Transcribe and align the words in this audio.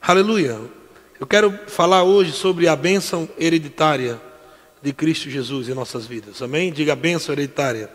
Aleluia. 0.00 0.58
Eu 1.20 1.26
quero 1.26 1.52
falar 1.66 2.04
hoje 2.04 2.32
sobre 2.32 2.68
a 2.68 2.76
bênção 2.76 3.28
hereditária 3.36 4.20
de 4.80 4.92
Cristo 4.92 5.28
Jesus 5.28 5.68
em 5.68 5.74
nossas 5.74 6.06
vidas. 6.06 6.40
Amém? 6.40 6.72
Diga 6.72 6.92
a 6.92 6.96
bênção 6.96 7.34
hereditária. 7.34 7.90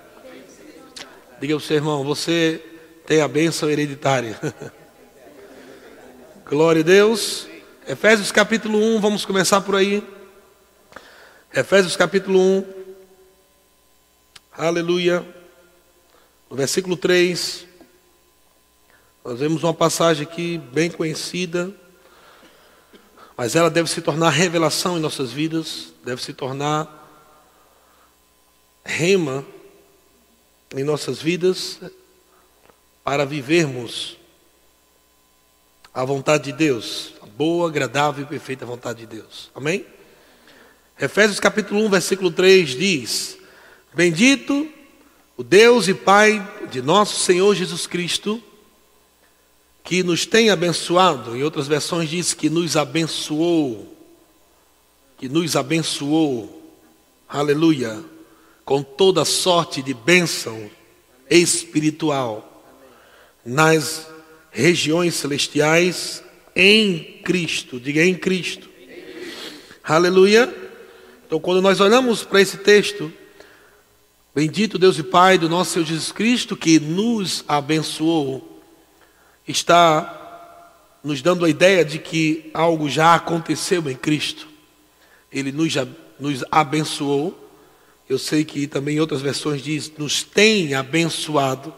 Diga 1.40 1.54
ao 1.54 1.60
seu 1.60 1.78
irmão, 1.78 2.04
você 2.04 2.62
tem 3.08 3.22
a 3.22 3.28
bênção 3.28 3.70
hereditária. 3.70 4.40
Glória 6.46 6.82
a 6.82 6.86
Deus. 6.86 7.48
Efésios 7.88 8.32
capítulo 8.32 8.78
1, 8.78 9.00
vamos 9.00 9.26
começar 9.26 9.62
por 9.62 9.76
aí. 9.76 10.04
Efésios 11.54 11.96
capítulo 11.96 12.40
1. 12.40 12.66
Aleluia. 14.56 15.26
No 16.50 16.56
versículo 16.56 16.96
3. 16.96 17.66
Nós 19.26 19.40
vemos 19.40 19.64
uma 19.64 19.74
passagem 19.74 20.24
aqui 20.24 20.58
bem 20.58 20.92
conhecida, 20.92 21.74
mas 23.36 23.56
ela 23.56 23.70
deve 23.70 23.90
se 23.90 24.02
tornar 24.02 24.30
revelação 24.30 24.98
em 24.98 25.02
nossas 25.02 25.32
vidas, 25.32 25.94
deve 26.04 26.22
se 26.22 26.34
tornar 26.34 27.02
rema 28.86 29.46
em 30.76 30.84
nossas 30.84 31.22
vidas 31.22 31.80
para 33.04 33.26
vivermos 33.26 34.18
a 35.94 36.04
vontade 36.04 36.46
de 36.46 36.54
Deus, 36.54 37.14
a 37.22 37.26
boa, 37.26 37.70
agradável 37.70 38.24
e 38.24 38.28
perfeita 38.28 38.66
vontade 38.66 39.00
de 39.00 39.06
Deus. 39.06 39.52
Amém? 39.54 39.86
Efésios 41.00 41.40
capítulo 41.40 41.84
1, 41.86 41.90
versículo 41.90 42.32
3 42.32 42.70
diz: 42.70 43.38
Bendito 43.94 44.68
o 45.36 45.44
Deus 45.44 45.88
e 45.88 45.94
Pai 45.94 46.68
de 46.72 46.82
nosso 46.82 47.20
Senhor 47.20 47.54
Jesus 47.56 47.88
Cristo, 47.88 48.42
que 49.84 50.02
nos 50.02 50.26
tem 50.26 50.50
abençoado, 50.50 51.36
em 51.36 51.44
outras 51.44 51.68
versões 51.68 52.10
diz 52.10 52.34
que 52.34 52.50
nos 52.50 52.78
abençoou, 52.78 53.94
que 55.18 55.28
nos 55.28 55.56
abençoou, 55.56 56.72
aleluia, 57.28 58.02
com 58.64 58.82
toda 58.82 59.26
sorte 59.26 59.82
de 59.82 59.94
bênção 59.94 60.70
espiritual 61.30 62.64
nas 63.46 64.08
regiões 64.52 65.16
celestiais 65.16 66.24
em 66.56 67.20
Cristo, 67.24 67.80
diga 67.80 68.04
em 68.06 68.16
Cristo. 68.16 68.70
Aleluia. 69.84 70.54
Então, 71.26 71.42
quando 71.42 71.62
nós 71.62 71.82
olhamos 71.82 72.24
para 72.24 72.40
esse 72.40 72.58
texto, 72.58 73.12
bendito 74.34 74.78
Deus 74.78 74.98
e 74.98 75.04
Pai 75.04 75.38
do 75.38 75.50
nosso 75.50 75.72
Senhor 75.72 75.86
Jesus 75.86 76.12
Cristo, 76.12 76.56
que 76.56 76.80
nos 76.80 77.44
abençoou 77.50 78.53
está 79.48 80.24
nos 81.04 81.22
dando 81.22 81.44
a 81.44 81.50
ideia 81.50 81.84
de 81.84 82.00
que 82.00 82.50
algo 82.54 82.90
já 82.90 83.14
aconteceu 83.16 83.90
em 83.90 83.96
Cristo. 83.96 84.48
Ele 85.32 85.52
nos, 85.52 85.74
nos 86.20 86.44
abençoou. 86.50 87.38
Eu 88.08 88.18
sei 88.18 88.46
que 88.46 88.68
também 88.68 88.98
em 88.98 89.00
outras 89.00 89.22
versões 89.22 89.62
diz, 89.62 89.92
nos 89.98 90.24
tem 90.24 90.74
abençoado, 90.74 91.74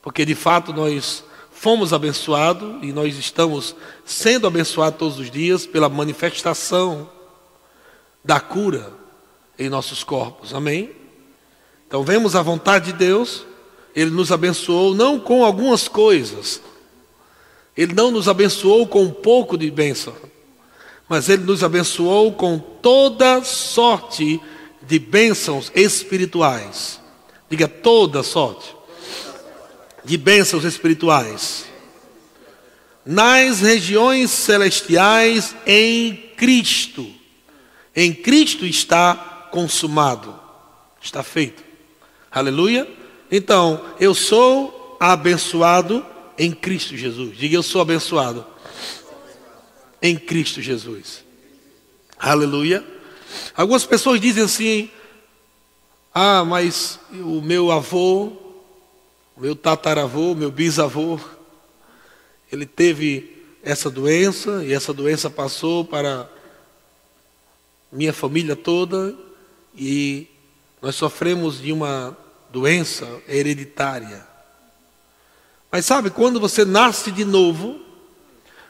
porque 0.00 0.24
de 0.24 0.34
fato 0.34 0.72
nós 0.72 1.24
fomos 1.50 1.92
abençoados 1.92 2.82
e 2.82 2.92
nós 2.92 3.16
estamos 3.16 3.76
sendo 4.04 4.46
abençoados 4.46 4.98
todos 4.98 5.18
os 5.18 5.30
dias 5.30 5.66
pela 5.66 5.88
manifestação 5.88 7.08
da 8.24 8.40
cura 8.40 8.92
em 9.58 9.68
nossos 9.68 10.02
corpos. 10.02 10.54
Amém? 10.54 10.90
Então 11.86 12.02
vemos 12.02 12.34
a 12.34 12.42
vontade 12.42 12.86
de 12.86 12.98
Deus, 12.98 13.44
Ele 13.94 14.10
nos 14.10 14.32
abençoou 14.32 14.94
não 14.94 15.20
com 15.20 15.44
algumas 15.44 15.86
coisas, 15.86 16.60
ele 17.76 17.94
não 17.94 18.10
nos 18.10 18.28
abençoou 18.28 18.86
com 18.86 19.04
um 19.04 19.10
pouco 19.10 19.56
de 19.56 19.70
bênção, 19.70 20.14
mas 21.08 21.28
Ele 21.28 21.42
nos 21.42 21.64
abençoou 21.64 22.32
com 22.32 22.58
toda 22.58 23.42
sorte 23.42 24.40
de 24.82 24.98
bênçãos 24.98 25.70
espirituais. 25.74 27.00
Diga 27.48 27.68
toda 27.68 28.22
sorte 28.22 28.74
de 30.04 30.16
bênçãos 30.16 30.64
espirituais. 30.64 31.66
Nas 33.04 33.60
regiões 33.60 34.30
celestiais 34.30 35.54
em 35.66 36.14
Cristo. 36.36 37.06
Em 37.94 38.12
Cristo 38.12 38.64
está 38.64 39.48
consumado, 39.50 40.38
está 41.00 41.22
feito. 41.22 41.62
Aleluia. 42.30 42.88
Então, 43.30 43.82
eu 43.98 44.14
sou 44.14 44.96
abençoado 45.00 46.04
em 46.38 46.52
Cristo 46.52 46.96
Jesus. 46.96 47.36
Diga, 47.36 47.56
eu 47.56 47.62
sou 47.62 47.80
abençoado 47.80 48.46
em 50.00 50.18
Cristo 50.18 50.60
Jesus. 50.60 51.24
Aleluia. 52.18 52.84
Algumas 53.56 53.84
pessoas 53.84 54.20
dizem 54.20 54.42
assim: 54.42 54.90
Ah, 56.12 56.44
mas 56.44 56.98
o 57.12 57.40
meu 57.40 57.70
avô, 57.70 58.32
meu 59.36 59.54
tataravô, 59.54 60.34
meu 60.34 60.50
bisavô, 60.50 61.18
ele 62.50 62.66
teve 62.66 63.42
essa 63.62 63.88
doença 63.88 64.64
e 64.64 64.72
essa 64.72 64.92
doença 64.92 65.30
passou 65.30 65.84
para 65.84 66.28
minha 67.90 68.12
família 68.12 68.56
toda 68.56 69.16
e 69.76 70.26
nós 70.80 70.96
sofremos 70.96 71.60
de 71.60 71.72
uma 71.72 72.16
doença 72.50 73.06
hereditária. 73.28 74.31
Mas 75.72 75.86
sabe, 75.86 76.10
quando 76.10 76.38
você 76.38 76.66
nasce 76.66 77.10
de 77.10 77.24
novo, 77.24 77.80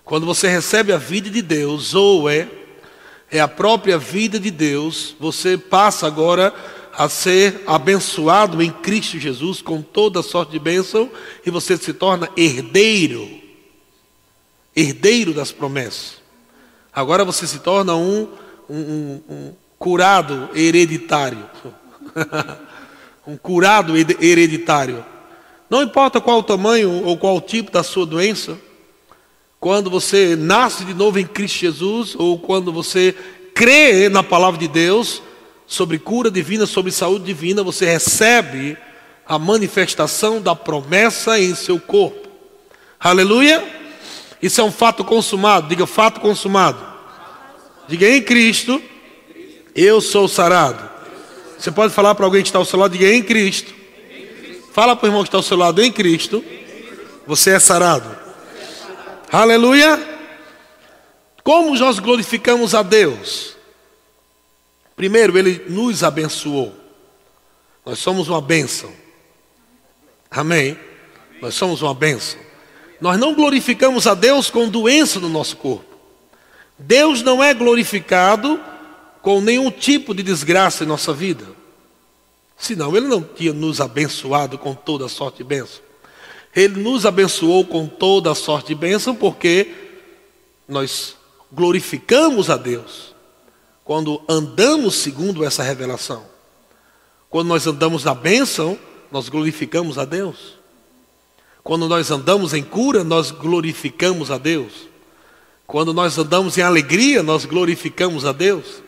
quando 0.04 0.24
você 0.24 0.46
recebe 0.46 0.92
a 0.92 0.98
vida 0.98 1.28
de 1.28 1.42
Deus, 1.42 1.96
ou 1.96 2.30
é, 2.30 2.48
é 3.28 3.40
a 3.40 3.48
própria 3.48 3.98
vida 3.98 4.38
de 4.38 4.52
Deus, 4.52 5.16
você 5.18 5.58
passa 5.58 6.06
agora 6.06 6.54
a 6.92 7.08
ser 7.08 7.64
abençoado 7.66 8.62
em 8.62 8.70
Cristo 8.70 9.18
Jesus 9.18 9.60
com 9.60 9.82
toda 9.82 10.22
sorte 10.22 10.52
de 10.52 10.60
bênção 10.60 11.10
e 11.44 11.50
você 11.50 11.76
se 11.76 11.92
torna 11.92 12.28
herdeiro, 12.36 13.28
herdeiro 14.76 15.34
das 15.34 15.50
promessas. 15.50 16.22
Agora 16.92 17.24
você 17.24 17.48
se 17.48 17.58
torna 17.58 17.96
um, 17.96 18.28
um, 18.70 18.76
um, 18.78 19.22
um 19.28 19.54
curado 19.76 20.50
hereditário. 20.54 21.50
um 23.26 23.36
curado 23.36 23.94
hereditário. 23.96 25.11
Não 25.72 25.82
importa 25.82 26.20
qual 26.20 26.40
o 26.40 26.42
tamanho 26.42 27.02
ou 27.02 27.16
qual 27.16 27.34
o 27.34 27.40
tipo 27.40 27.70
da 27.70 27.82
sua 27.82 28.04
doença, 28.04 28.58
quando 29.58 29.88
você 29.88 30.36
nasce 30.36 30.84
de 30.84 30.92
novo 30.92 31.18
em 31.18 31.26
Cristo 31.26 31.60
Jesus, 31.60 32.14
ou 32.14 32.38
quando 32.38 32.70
você 32.70 33.16
crê 33.54 34.10
na 34.10 34.22
palavra 34.22 34.60
de 34.60 34.68
Deus 34.68 35.22
sobre 35.66 35.98
cura 35.98 36.30
divina, 36.30 36.66
sobre 36.66 36.92
saúde 36.92 37.24
divina, 37.24 37.62
você 37.62 37.86
recebe 37.86 38.76
a 39.26 39.38
manifestação 39.38 40.42
da 40.42 40.54
promessa 40.54 41.40
em 41.40 41.54
seu 41.54 41.80
corpo. 41.80 42.28
Aleluia! 43.00 43.64
Isso 44.42 44.60
é 44.60 44.64
um 44.64 44.70
fato 44.70 45.02
consumado. 45.02 45.68
Diga 45.68 45.86
fato 45.86 46.20
consumado. 46.20 46.84
Diga 47.88 48.10
em 48.10 48.20
Cristo, 48.20 48.78
eu 49.74 50.02
sou 50.02 50.28
sarado. 50.28 50.86
Você 51.58 51.72
pode 51.72 51.94
falar 51.94 52.14
para 52.14 52.26
alguém 52.26 52.42
que 52.42 52.48
está 52.50 52.58
ao 52.58 52.66
seu 52.66 52.78
lado, 52.78 52.92
diga 52.92 53.10
em 53.10 53.22
Cristo, 53.22 53.80
Fala 54.72 54.96
para 54.96 55.04
o 55.04 55.08
irmão 55.08 55.22
que 55.22 55.28
está 55.28 55.36
ao 55.36 55.42
seu 55.42 55.56
lado, 55.56 55.82
em 55.82 55.92
Cristo, 55.92 56.42
você 57.26 57.50
é 57.50 57.58
sarado. 57.58 58.18
Aleluia. 59.30 60.00
Como 61.44 61.76
nós 61.78 61.98
glorificamos 61.98 62.74
a 62.74 62.82
Deus? 62.82 63.54
Primeiro, 64.96 65.36
Ele 65.36 65.66
nos 65.68 66.02
abençoou. 66.02 66.74
Nós 67.84 67.98
somos 67.98 68.28
uma 68.28 68.40
bênção. 68.40 68.90
Amém? 70.30 70.78
Nós 71.42 71.54
somos 71.54 71.82
uma 71.82 71.92
bênção. 71.92 72.40
Nós 72.98 73.20
não 73.20 73.34
glorificamos 73.34 74.06
a 74.06 74.14
Deus 74.14 74.48
com 74.48 74.68
doença 74.68 75.20
no 75.20 75.28
nosso 75.28 75.56
corpo. 75.58 75.84
Deus 76.78 77.20
não 77.20 77.44
é 77.44 77.52
glorificado 77.52 78.58
com 79.20 79.40
nenhum 79.42 79.70
tipo 79.70 80.14
de 80.14 80.22
desgraça 80.22 80.84
em 80.84 80.86
nossa 80.86 81.12
vida. 81.12 81.44
Senão 82.62 82.96
ele 82.96 83.08
não 83.08 83.20
tinha 83.20 83.52
nos 83.52 83.80
abençoado 83.80 84.56
com 84.56 84.72
toda 84.72 85.08
sorte 85.08 85.38
de 85.38 85.42
bênção. 85.42 85.80
Ele 86.54 86.80
nos 86.80 87.04
abençoou 87.04 87.66
com 87.66 87.88
toda 87.88 88.32
sorte 88.36 88.68
de 88.68 88.76
bênção 88.76 89.16
porque 89.16 89.74
nós 90.68 91.16
glorificamos 91.50 92.48
a 92.48 92.56
Deus 92.56 93.16
quando 93.82 94.22
andamos 94.28 94.94
segundo 94.94 95.44
essa 95.44 95.64
revelação. 95.64 96.24
Quando 97.28 97.48
nós 97.48 97.66
andamos 97.66 98.04
na 98.04 98.14
bênção, 98.14 98.78
nós 99.10 99.28
glorificamos 99.28 99.98
a 99.98 100.04
Deus. 100.04 100.56
Quando 101.64 101.88
nós 101.88 102.12
andamos 102.12 102.54
em 102.54 102.62
cura, 102.62 103.02
nós 103.02 103.32
glorificamos 103.32 104.30
a 104.30 104.38
Deus. 104.38 104.88
Quando 105.66 105.92
nós 105.92 106.16
andamos 106.16 106.56
em 106.56 106.62
alegria, 106.62 107.24
nós 107.24 107.44
glorificamos 107.44 108.24
a 108.24 108.30
Deus. 108.30 108.80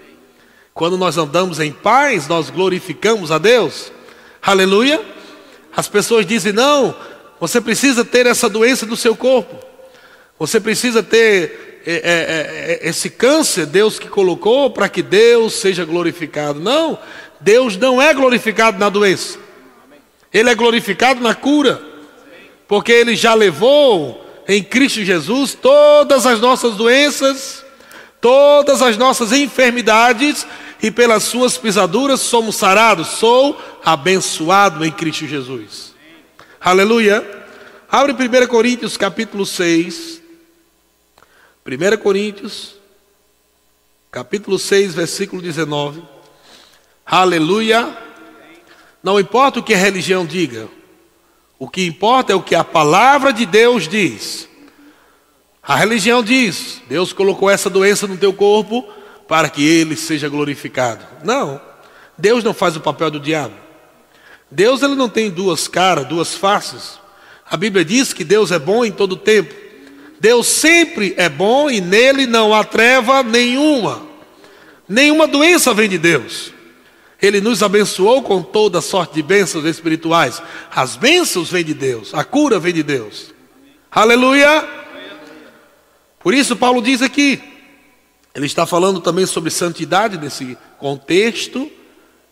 Quando 0.74 0.98
nós 0.98 1.16
andamos 1.16 1.60
em 1.60 1.70
paz, 1.70 2.26
nós 2.26 2.50
glorificamos 2.50 3.30
a 3.30 3.38
Deus. 3.38 3.92
Aleluia. 4.42 5.00
As 5.74 5.86
pessoas 5.86 6.26
dizem: 6.26 6.52
não, 6.52 6.92
você 7.38 7.60
precisa 7.60 8.04
ter 8.04 8.26
essa 8.26 8.48
doença 8.48 8.84
do 8.84 8.96
seu 8.96 9.14
corpo. 9.14 9.56
Você 10.36 10.58
precisa 10.58 11.00
ter 11.00 11.82
é, 11.86 11.92
é, 11.92 12.80
é, 12.82 12.88
esse 12.88 13.08
câncer, 13.08 13.66
Deus 13.66 14.00
que 14.00 14.08
colocou 14.08 14.68
para 14.68 14.88
que 14.88 15.00
Deus 15.00 15.52
seja 15.52 15.84
glorificado. 15.84 16.58
Não, 16.58 16.98
Deus 17.40 17.76
não 17.76 18.02
é 18.02 18.12
glorificado 18.12 18.76
na 18.76 18.88
doença, 18.88 19.38
Ele 20.32 20.50
é 20.50 20.54
glorificado 20.56 21.20
na 21.20 21.36
cura, 21.36 21.80
porque 22.66 22.90
Ele 22.90 23.14
já 23.14 23.32
levou 23.32 24.26
em 24.48 24.60
Cristo 24.60 25.04
Jesus 25.04 25.54
todas 25.54 26.26
as 26.26 26.40
nossas 26.40 26.74
doenças, 26.74 27.64
todas 28.20 28.82
as 28.82 28.96
nossas 28.96 29.32
enfermidades, 29.32 30.44
e 30.84 30.90
pelas 30.90 31.22
suas 31.22 31.56
pisaduras 31.56 32.20
somos 32.20 32.56
sarados. 32.56 33.08
Sou 33.08 33.58
abençoado 33.82 34.84
em 34.84 34.92
Cristo 34.92 35.26
Jesus. 35.26 35.94
Aleluia. 36.60 37.26
Abre 37.90 38.12
1 38.12 38.46
Coríntios 38.46 38.94
capítulo 38.98 39.46
6. 39.46 40.20
1 41.64 41.96
Coríntios, 42.02 42.74
capítulo 44.10 44.58
6, 44.58 44.94
versículo 44.94 45.40
19. 45.40 46.02
Aleluia. 47.06 47.96
Não 49.02 49.18
importa 49.18 49.60
o 49.60 49.62
que 49.62 49.72
a 49.72 49.78
religião 49.78 50.26
diga, 50.26 50.68
o 51.58 51.66
que 51.66 51.86
importa 51.86 52.34
é 52.34 52.36
o 52.36 52.42
que 52.42 52.54
a 52.54 52.62
palavra 52.62 53.32
de 53.32 53.46
Deus 53.46 53.88
diz. 53.88 54.46
A 55.62 55.76
religião 55.76 56.22
diz: 56.22 56.82
Deus 56.86 57.14
colocou 57.14 57.48
essa 57.48 57.70
doença 57.70 58.06
no 58.06 58.18
teu 58.18 58.34
corpo 58.34 58.86
para 59.26 59.48
que 59.48 59.66
ele 59.66 59.96
seja 59.96 60.28
glorificado. 60.28 61.04
Não. 61.22 61.60
Deus 62.16 62.44
não 62.44 62.54
faz 62.54 62.76
o 62.76 62.80
papel 62.80 63.10
do 63.10 63.20
diabo. 63.20 63.54
Deus 64.50 64.82
ele 64.82 64.94
não 64.94 65.08
tem 65.08 65.30
duas 65.30 65.66
caras, 65.66 66.06
duas 66.06 66.34
faces. 66.34 66.98
A 67.50 67.56
Bíblia 67.56 67.84
diz 67.84 68.12
que 68.12 68.24
Deus 68.24 68.50
é 68.50 68.58
bom 68.58 68.84
em 68.84 68.92
todo 68.92 69.16
tempo. 69.16 69.54
Deus 70.20 70.46
sempre 70.46 71.14
é 71.16 71.28
bom 71.28 71.68
e 71.70 71.80
nele 71.80 72.26
não 72.26 72.54
há 72.54 72.64
treva 72.64 73.22
nenhuma. 73.22 74.02
Nenhuma 74.88 75.26
doença 75.26 75.74
vem 75.74 75.88
de 75.88 75.98
Deus. 75.98 76.52
Ele 77.20 77.40
nos 77.40 77.62
abençoou 77.62 78.22
com 78.22 78.42
toda 78.42 78.80
sorte 78.80 79.14
de 79.14 79.22
bênçãos 79.22 79.64
espirituais. 79.64 80.42
As 80.74 80.94
bênçãos 80.94 81.50
vêm 81.50 81.64
de 81.64 81.74
Deus, 81.74 82.12
a 82.14 82.22
cura 82.22 82.58
vem 82.58 82.72
de 82.72 82.82
Deus. 82.82 83.32
Aleluia! 83.90 84.68
Por 86.20 86.34
isso, 86.34 86.56
Paulo 86.56 86.82
diz 86.82 87.02
aqui, 87.02 87.42
ele 88.34 88.46
está 88.46 88.66
falando 88.66 89.00
também 89.00 89.26
sobre 89.26 89.50
santidade 89.50 90.18
nesse 90.18 90.58
contexto, 90.78 91.70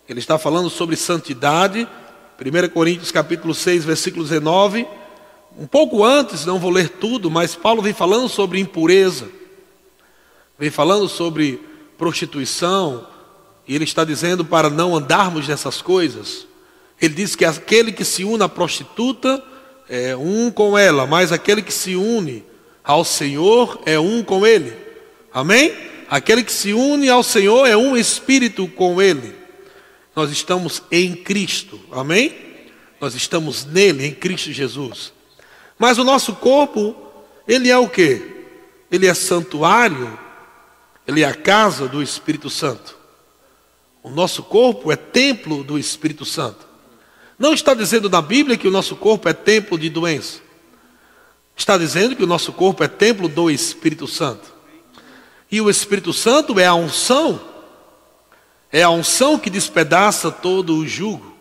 ele 0.09 0.19
está 0.19 0.37
falando 0.37 0.69
sobre 0.69 0.97
santidade, 0.97 1.87
1 2.41 2.69
Coríntios 2.71 3.13
capítulo 3.13 3.55
6, 3.55 3.85
versículo 3.85 4.25
19. 4.25 4.85
Um 5.57 5.67
pouco 5.67 6.03
antes, 6.03 6.45
não 6.45 6.59
vou 6.59 6.71
ler 6.71 6.89
tudo, 6.89 7.31
mas 7.31 7.55
Paulo 7.55 7.81
vem 7.81 7.93
falando 7.93 8.29
sobre 8.29 8.59
impureza, 8.59 9.29
vem 10.59 10.71
falando 10.71 11.09
sobre 11.09 11.61
prostituição, 11.97 13.07
e 13.69 13.75
ele 13.75 13.85
está 13.85 14.05
dizendo 14.05 14.45
para 14.45 14.69
não 14.69 14.97
andarmos 14.97 15.47
nessas 15.47 15.81
coisas. 15.81 16.49
Ele 17.01 17.15
diz 17.15 17.37
que 17.37 17.45
aquele 17.45 17.93
que 17.93 18.05
se 18.05 18.25
une 18.25 18.43
à 18.43 18.49
prostituta 18.49 19.43
é 19.89 20.17
um 20.17 20.51
com 20.51 20.77
ela, 20.77 21.07
mas 21.07 21.31
aquele 21.31 21.63
que 21.63 21.73
se 21.73 21.95
une 21.95 22.45
ao 22.83 23.05
Senhor 23.05 23.81
é 23.87 24.01
um 24.01 24.25
com 24.25 24.45
ele. 24.45 24.77
Amém? 25.33 25.92
Aquele 26.13 26.45
que 26.45 26.53
se 26.53 26.75
une 26.75 27.09
ao 27.09 27.23
Senhor 27.23 27.67
é 27.67 27.75
um 27.75 27.97
espírito 27.97 28.69
com 28.69 29.01
ele. 29.01 29.35
Nós 30.15 30.31
estamos 30.31 30.83
em 30.91 31.15
Cristo. 31.15 31.81
Amém? 31.91 32.37
Nós 33.01 33.15
estamos 33.15 33.65
nele, 33.65 34.05
em 34.05 34.13
Cristo 34.13 34.53
Jesus. 34.53 35.11
Mas 35.79 35.97
o 35.97 36.05
nosso 36.05 36.35
corpo, 36.35 36.95
ele 37.49 37.71
é 37.71 37.79
o 37.79 37.89
que? 37.89 38.45
Ele 38.91 39.07
é 39.07 39.15
santuário, 39.15 40.19
ele 41.09 41.23
é 41.23 41.25
a 41.25 41.35
casa 41.35 41.89
do 41.89 42.03
Espírito 42.03 42.51
Santo. 42.51 42.95
O 44.03 44.11
nosso 44.11 44.43
corpo 44.43 44.93
é 44.93 44.97
templo 44.97 45.65
do 45.65 45.79
Espírito 45.79 46.27
Santo. 46.27 46.69
Não 47.39 47.55
está 47.55 47.73
dizendo 47.73 48.11
na 48.11 48.21
Bíblia 48.21 48.59
que 48.59 48.69
o 48.69 48.71
nosso 48.71 48.97
corpo 48.97 49.31
é 49.31 49.33
templo 49.33 49.79
de 49.79 49.89
doença. 49.89 50.41
Está 51.57 51.79
dizendo 51.79 52.15
que 52.15 52.23
o 52.23 52.27
nosso 52.27 52.53
corpo 52.53 52.85
é 52.85 52.89
templo 52.89 53.31
do 53.31 53.51
Espírito 53.51 54.07
Santo. 54.07 54.61
E 55.53 55.61
o 55.61 55.69
Espírito 55.69 56.15
Santo 56.15 56.59
é 56.59 56.65
a 56.65 56.75
unção, 56.75 57.39
é 58.73 58.83
a 58.83 58.89
unção 58.89 59.39
que 59.39 59.51
despedaça 59.51 60.31
todo 60.31 60.79
o 60.79 60.89
jugo. 60.89 61.37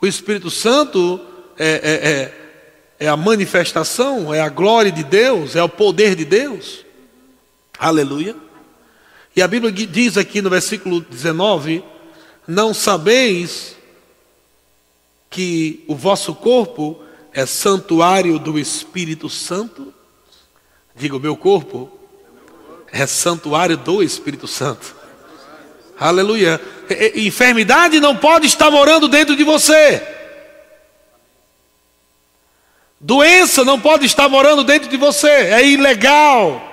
O 0.00 0.06
Espírito 0.06 0.50
Santo 0.50 1.20
é, 1.56 1.68
é, 1.68 2.10
é, 2.10 3.06
é 3.06 3.08
a 3.08 3.16
manifestação, 3.16 4.34
é 4.34 4.40
a 4.40 4.48
glória 4.48 4.90
de 4.90 5.04
Deus, 5.04 5.54
é 5.54 5.62
o 5.62 5.68
poder 5.68 6.16
de 6.16 6.24
Deus. 6.24 6.84
Aleluia. 7.78 8.34
E 9.36 9.40
a 9.40 9.46
Bíblia 9.46 9.70
diz 9.70 10.16
aqui 10.18 10.42
no 10.42 10.50
versículo 10.50 11.00
19: 11.00 11.84
Não 12.48 12.74
sabeis 12.74 13.76
que 15.30 15.84
o 15.86 15.94
vosso 15.94 16.34
corpo 16.34 17.00
é 17.32 17.46
santuário 17.46 18.40
do 18.40 18.58
Espírito 18.58 19.28
Santo? 19.28 19.94
Diga, 20.96 21.16
o 21.16 21.20
meu 21.20 21.36
corpo 21.36 21.99
é 22.92 23.06
santuário 23.06 23.76
do 23.76 24.02
Espírito 24.02 24.46
Santo. 24.46 24.94
Aleluia. 25.98 26.60
Enfermidade 27.14 28.00
não 28.00 28.16
pode 28.16 28.46
estar 28.46 28.70
morando 28.70 29.06
dentro 29.06 29.36
de 29.36 29.44
você. 29.44 30.02
Doença 32.98 33.64
não 33.64 33.80
pode 33.80 34.06
estar 34.06 34.28
morando 34.28 34.64
dentro 34.64 34.88
de 34.88 34.96
você. 34.96 35.28
É 35.28 35.66
ilegal. 35.66 36.66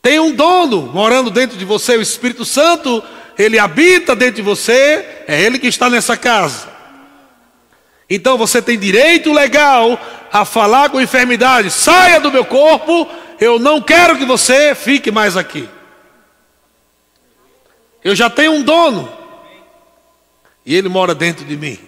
Tem 0.00 0.18
um 0.18 0.32
dono 0.32 0.82
morando 0.92 1.30
dentro 1.30 1.58
de 1.58 1.64
você, 1.64 1.96
o 1.96 2.02
Espírito 2.02 2.44
Santo, 2.44 3.02
ele 3.36 3.58
habita 3.58 4.14
dentro 4.16 4.36
de 4.36 4.42
você, 4.42 5.24
é 5.26 5.42
ele 5.42 5.58
que 5.58 5.66
está 5.66 5.90
nessa 5.90 6.16
casa. 6.16 6.68
Então 8.08 8.38
você 8.38 8.62
tem 8.62 8.78
direito 8.78 9.32
legal 9.32 10.00
a 10.32 10.44
falar 10.44 10.90
com 10.90 11.00
enfermidade: 11.00 11.70
saia 11.70 12.20
do 12.20 12.32
meu 12.32 12.44
corpo, 12.44 13.08
eu 13.40 13.58
não 13.58 13.80
quero 13.80 14.16
que 14.16 14.24
você 14.24 14.74
fique 14.74 15.10
mais 15.10 15.36
aqui. 15.36 15.68
Eu 18.02 18.14
já 18.14 18.30
tenho 18.30 18.52
um 18.52 18.62
dono, 18.62 19.12
e 20.64 20.74
ele 20.74 20.88
mora 20.88 21.14
dentro 21.14 21.44
de 21.44 21.56
mim. 21.56 21.78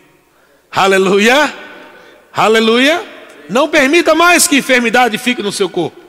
Aleluia, 0.71 1.55
aleluia. 2.33 3.05
Não 3.49 3.69
permita 3.69 4.15
mais 4.15 4.47
que 4.47 4.59
enfermidade 4.59 5.19
fique 5.19 5.43
no 5.43 5.51
seu 5.53 5.69
corpo. 5.69 6.01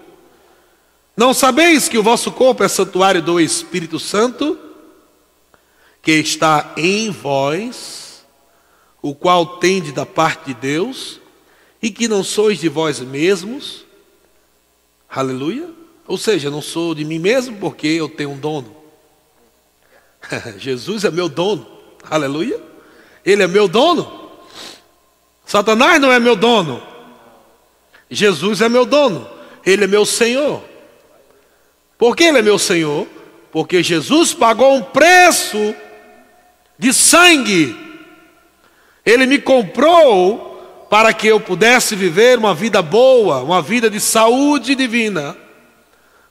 Não 1.16 1.34
sabeis 1.34 1.90
que 1.90 1.98
o 1.98 2.04
vosso 2.04 2.32
corpo 2.32 2.64
é 2.64 2.68
santuário 2.68 3.22
do 3.22 3.40
Espírito 3.40 4.00
Santo, 4.00 4.58
que 6.02 6.14
está 6.14 6.74
em 6.78 7.12
vós, 7.12 8.26
o 9.02 9.14
qual 9.14 9.58
tende 9.58 9.92
da 9.92 10.06
parte 10.06 10.48
de 10.48 10.54
Deus, 10.54 11.20
e 11.82 11.90
que 11.90 12.08
não 12.08 12.24
sois 12.24 12.60
de 12.60 12.70
vós 12.70 13.00
mesmos? 13.00 13.86
Aleluia. 15.14 15.70
Ou 16.08 16.18
seja, 16.18 16.50
não 16.50 16.62
sou 16.62 16.96
de 16.96 17.04
mim 17.04 17.20
mesmo 17.20 17.58
porque 17.58 17.88
eu 17.88 18.08
tenho 18.08 18.32
um 18.32 18.38
dono. 18.38 18.76
Jesus 20.58 21.04
é 21.04 21.12
meu 21.12 21.28
dono. 21.28 21.68
Aleluia. 22.10 22.60
Ele 23.26 23.44
é 23.44 23.48
meu 23.48 23.68
dono. 23.68 24.32
Satanás 25.46 26.00
não 26.00 26.12
é 26.12 26.20
meu 26.20 26.36
dono. 26.36 26.82
Jesus 28.10 28.62
é 28.62 28.70
meu 28.70 28.86
dono. 28.86 29.30
Ele 29.66 29.84
é 29.84 29.88
meu 29.88 30.06
Senhor. 30.06 30.64
Por 31.98 32.16
que 32.16 32.24
Ele 32.24 32.40
é 32.40 32.42
meu 32.42 32.58
Senhor? 32.58 33.06
Porque 33.52 33.84
Jesus 33.84 34.34
pagou 34.34 34.76
um 34.76 34.82
preço 34.82 35.76
de 36.80 36.94
sangue. 36.94 37.76
Ele 39.06 39.26
me 39.26 39.40
comprou 39.40 40.51
para 40.92 41.14
que 41.14 41.26
eu 41.26 41.40
pudesse 41.40 41.96
viver 41.96 42.38
uma 42.38 42.54
vida 42.54 42.82
boa, 42.82 43.42
uma 43.42 43.62
vida 43.62 43.90
de 43.90 43.98
saúde 43.98 44.76
divina, 44.76 45.38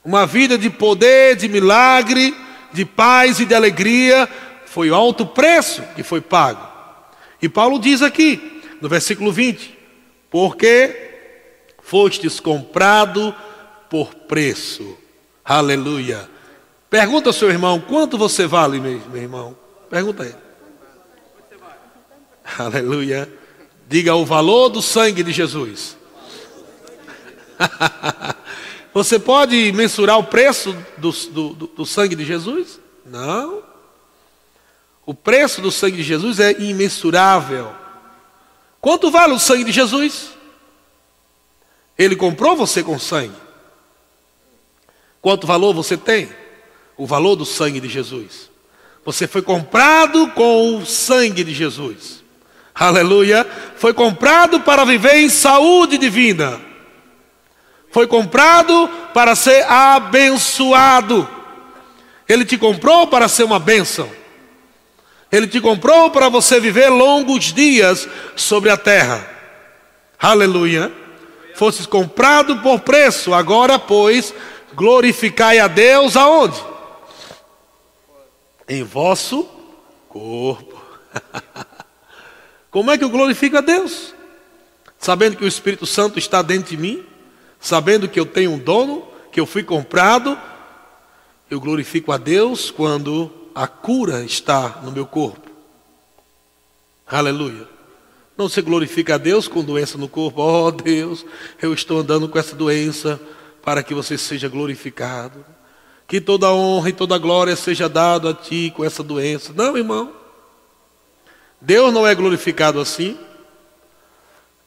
uma 0.05 0.27
vida 0.27 0.55
de 0.55 0.69
poder, 0.69 1.35
de 1.35 1.49
milagre, 1.49 2.31
de 2.71 2.85
paz 2.85 3.39
e 3.39 3.45
de 3.45 3.55
alegria. 3.55 4.29
Foi 4.67 4.91
o 4.91 4.93
alto 4.93 5.25
preço 5.25 5.81
que 5.95 6.03
foi 6.03 6.21
pago. 6.21 6.61
E 7.41 7.49
Paulo 7.49 7.79
diz 7.79 8.03
aqui, 8.03 8.61
no 8.79 8.87
versículo 8.87 9.31
20: 9.31 9.75
Porque 10.29 11.09
fostes 11.81 12.39
comprado 12.39 13.35
por 13.89 14.13
preço. 14.13 14.95
Aleluia. 15.43 16.29
Pergunta 16.87 17.29
ao 17.29 17.33
seu 17.33 17.49
irmão, 17.49 17.79
quanto 17.79 18.15
você 18.15 18.45
vale, 18.45 18.79
meu, 18.79 19.01
irmão? 19.15 19.57
Pergunta 19.89 20.21
aí. 20.21 20.35
Aleluia. 22.59 23.40
Diga 23.91 24.15
o 24.15 24.25
valor 24.25 24.69
do 24.69 24.81
sangue 24.81 25.21
de 25.21 25.33
Jesus. 25.33 25.97
Você 28.93 29.19
pode 29.19 29.73
mensurar 29.73 30.17
o 30.17 30.23
preço 30.23 30.73
do, 30.97 31.11
do, 31.11 31.67
do, 31.67 31.85
sangue 31.85 32.15
de 32.15 32.23
Jesus? 32.23 32.79
Não. 33.05 33.61
O 35.05 35.13
preço 35.13 35.59
do 35.61 35.69
sangue 35.69 35.97
de 35.97 36.03
Jesus 36.03 36.39
é 36.39 36.53
imensurável. 36.53 37.75
Quanto 38.79 39.11
vale 39.11 39.33
o 39.33 39.39
sangue 39.39 39.65
de 39.65 39.73
Jesus? 39.73 40.29
Ele 41.97 42.15
comprou 42.15 42.55
você 42.55 42.81
com 42.81 42.97
sangue. 42.97 43.35
Quanto 45.21 45.45
valor 45.45 45.73
você 45.73 45.97
tem? 45.97 46.29
O 46.95 47.05
valor 47.05 47.35
do 47.35 47.45
sangue 47.45 47.81
de 47.81 47.89
Jesus. 47.89 48.49
Você 49.03 49.27
foi 49.27 49.41
comprado 49.41 50.29
com 50.29 50.77
o 50.77 50.85
sangue 50.85 51.43
de 51.43 51.53
Jesus. 51.53 52.20
Aleluia. 52.73 53.45
Foi 53.75 53.93
comprado 53.93 54.61
para 54.61 54.83
viver 54.85 55.15
em 55.15 55.29
saúde 55.29 55.97
divina. 55.97 56.59
Foi 57.91 58.07
comprado 58.07 58.89
para 59.13 59.35
ser 59.35 59.63
abençoado. 59.65 61.27
Ele 62.27 62.45
te 62.45 62.57
comprou 62.57 63.07
para 63.07 63.27
ser 63.27 63.43
uma 63.43 63.59
bênção. 63.59 64.09
Ele 65.31 65.47
te 65.47 65.59
comprou 65.59 66.09
para 66.09 66.29
você 66.29 66.59
viver 66.59 66.89
longos 66.89 67.53
dias 67.53 68.07
sobre 68.35 68.69
a 68.69 68.77
terra. 68.77 69.27
Aleluia. 70.19 70.91
Fosses 71.55 71.85
comprado 71.85 72.57
por 72.57 72.79
preço, 72.79 73.33
agora, 73.33 73.77
pois, 73.77 74.33
glorificai 74.73 75.59
a 75.59 75.67
Deus 75.67 76.15
aonde? 76.15 76.59
Em 78.67 78.83
vosso 78.83 79.47
corpo. 80.07 80.81
Como 82.71 82.89
é 82.89 82.97
que 82.97 83.03
eu 83.03 83.09
glorifico 83.09 83.57
a 83.57 83.61
Deus? 83.61 84.15
Sabendo 84.97 85.35
que 85.35 85.43
o 85.43 85.47
Espírito 85.47 85.85
Santo 85.85 86.17
está 86.17 86.41
dentro 86.41 86.69
de 86.69 86.77
mim, 86.77 87.03
sabendo 87.59 88.07
que 88.07 88.17
eu 88.17 88.25
tenho 88.25 88.51
um 88.51 88.57
dono, 88.57 89.05
que 89.29 89.41
eu 89.41 89.45
fui 89.45 89.61
comprado, 89.61 90.37
eu 91.49 91.59
glorifico 91.59 92.13
a 92.13 92.17
Deus 92.17 92.71
quando 92.71 93.29
a 93.53 93.67
cura 93.67 94.23
está 94.23 94.79
no 94.83 94.91
meu 94.91 95.05
corpo. 95.05 95.49
Aleluia. 97.05 97.67
Não 98.37 98.47
se 98.47 98.61
glorifica 98.61 99.15
a 99.15 99.17
Deus 99.17 99.49
com 99.49 99.61
doença 99.61 99.97
no 99.97 100.07
corpo. 100.07 100.41
Oh 100.41 100.71
Deus, 100.71 101.25
eu 101.61 101.73
estou 101.73 101.99
andando 101.99 102.29
com 102.29 102.39
essa 102.39 102.55
doença 102.55 103.19
para 103.61 103.83
que 103.83 103.93
você 103.93 104.17
seja 104.17 104.47
glorificado. 104.47 105.45
Que 106.07 106.21
toda 106.21 106.53
honra 106.53 106.89
e 106.89 106.93
toda 106.93 107.17
glória 107.17 107.55
seja 107.57 107.89
dado 107.89 108.29
a 108.29 108.33
ti 108.33 108.71
com 108.75 108.85
essa 108.85 109.03
doença. 109.03 109.51
Não, 109.53 109.77
irmão. 109.77 110.20
Deus 111.61 111.93
não 111.93 112.07
é 112.07 112.15
glorificado 112.15 112.79
assim. 112.79 113.17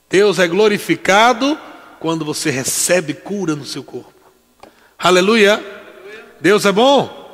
Deus 0.09 0.39
é 0.39 0.47
glorificado 0.47 1.59
quando 1.99 2.25
você 2.25 2.51
recebe 2.51 3.13
cura 3.13 3.57
no 3.57 3.67
seu 3.67 3.83
corpo. 3.83 4.13
Aleluia. 4.97 5.63
Deus 6.41 6.65
é 6.65 6.71
bom. 6.71 7.25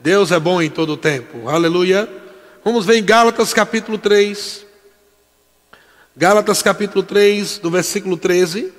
Deus 0.00 0.32
é 0.32 0.40
bom 0.40 0.60
em 0.60 0.68
todo 0.68 0.94
o 0.94 0.96
tempo. 0.96 1.48
Aleluia. 1.48 2.08
Vamos 2.64 2.84
ver 2.84 2.96
em 2.96 3.04
Gálatas 3.04 3.54
capítulo 3.54 3.98
3. 3.98 4.66
Gálatas 6.16 6.60
capítulo 6.60 7.04
3, 7.04 7.58
do 7.58 7.70
versículo 7.70 8.16
13. 8.16 8.72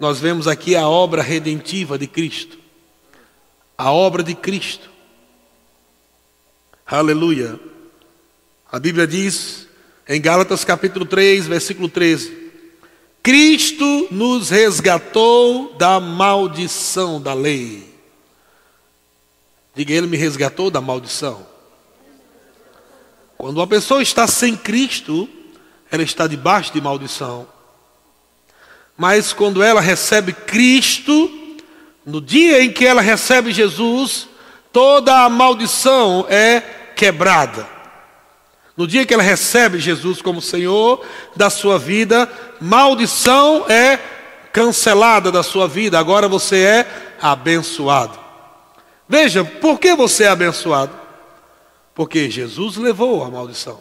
Nós 0.00 0.18
vemos 0.18 0.48
aqui 0.48 0.74
a 0.74 0.88
obra 0.88 1.22
redentiva 1.22 1.98
de 1.98 2.06
Cristo. 2.06 2.58
A 3.76 3.92
obra 3.92 4.22
de 4.22 4.34
Cristo. 4.34 4.88
Aleluia. 6.86 7.60
A 8.74 8.80
Bíblia 8.80 9.06
diz 9.06 9.68
em 10.08 10.20
Gálatas 10.20 10.64
capítulo 10.64 11.04
3, 11.04 11.46
versículo 11.46 11.88
13: 11.88 12.50
Cristo 13.22 14.08
nos 14.10 14.50
resgatou 14.50 15.74
da 15.74 16.00
maldição 16.00 17.22
da 17.22 17.32
lei. 17.32 17.88
Diga, 19.76 19.94
Ele 19.94 20.08
me 20.08 20.16
resgatou 20.16 20.72
da 20.72 20.80
maldição. 20.80 21.46
Quando 23.38 23.58
uma 23.58 23.66
pessoa 23.68 24.02
está 24.02 24.26
sem 24.26 24.56
Cristo, 24.56 25.28
ela 25.88 26.02
está 26.02 26.26
debaixo 26.26 26.72
de 26.72 26.80
maldição. 26.80 27.46
Mas 28.96 29.32
quando 29.32 29.62
ela 29.62 29.80
recebe 29.80 30.32
Cristo, 30.32 31.30
no 32.04 32.20
dia 32.20 32.60
em 32.60 32.72
que 32.72 32.84
ela 32.84 33.00
recebe 33.00 33.52
Jesus, 33.52 34.26
toda 34.72 35.22
a 35.22 35.28
maldição 35.28 36.26
é 36.28 36.60
quebrada. 36.96 37.73
No 38.76 38.86
dia 38.86 39.06
que 39.06 39.14
ela 39.14 39.22
recebe 39.22 39.78
Jesus 39.78 40.20
como 40.20 40.42
Senhor 40.42 41.04
da 41.36 41.48
sua 41.48 41.78
vida, 41.78 42.30
maldição 42.60 43.64
é 43.68 43.98
cancelada 44.52 45.30
da 45.30 45.42
sua 45.42 45.68
vida. 45.68 45.98
Agora 45.98 46.28
você 46.28 46.58
é 46.58 47.16
abençoado. 47.20 48.18
Veja, 49.08 49.44
por 49.44 49.78
que 49.78 49.94
você 49.94 50.24
é 50.24 50.28
abençoado? 50.28 50.92
Porque 51.94 52.28
Jesus 52.30 52.76
levou 52.76 53.22
a 53.22 53.30
maldição. 53.30 53.78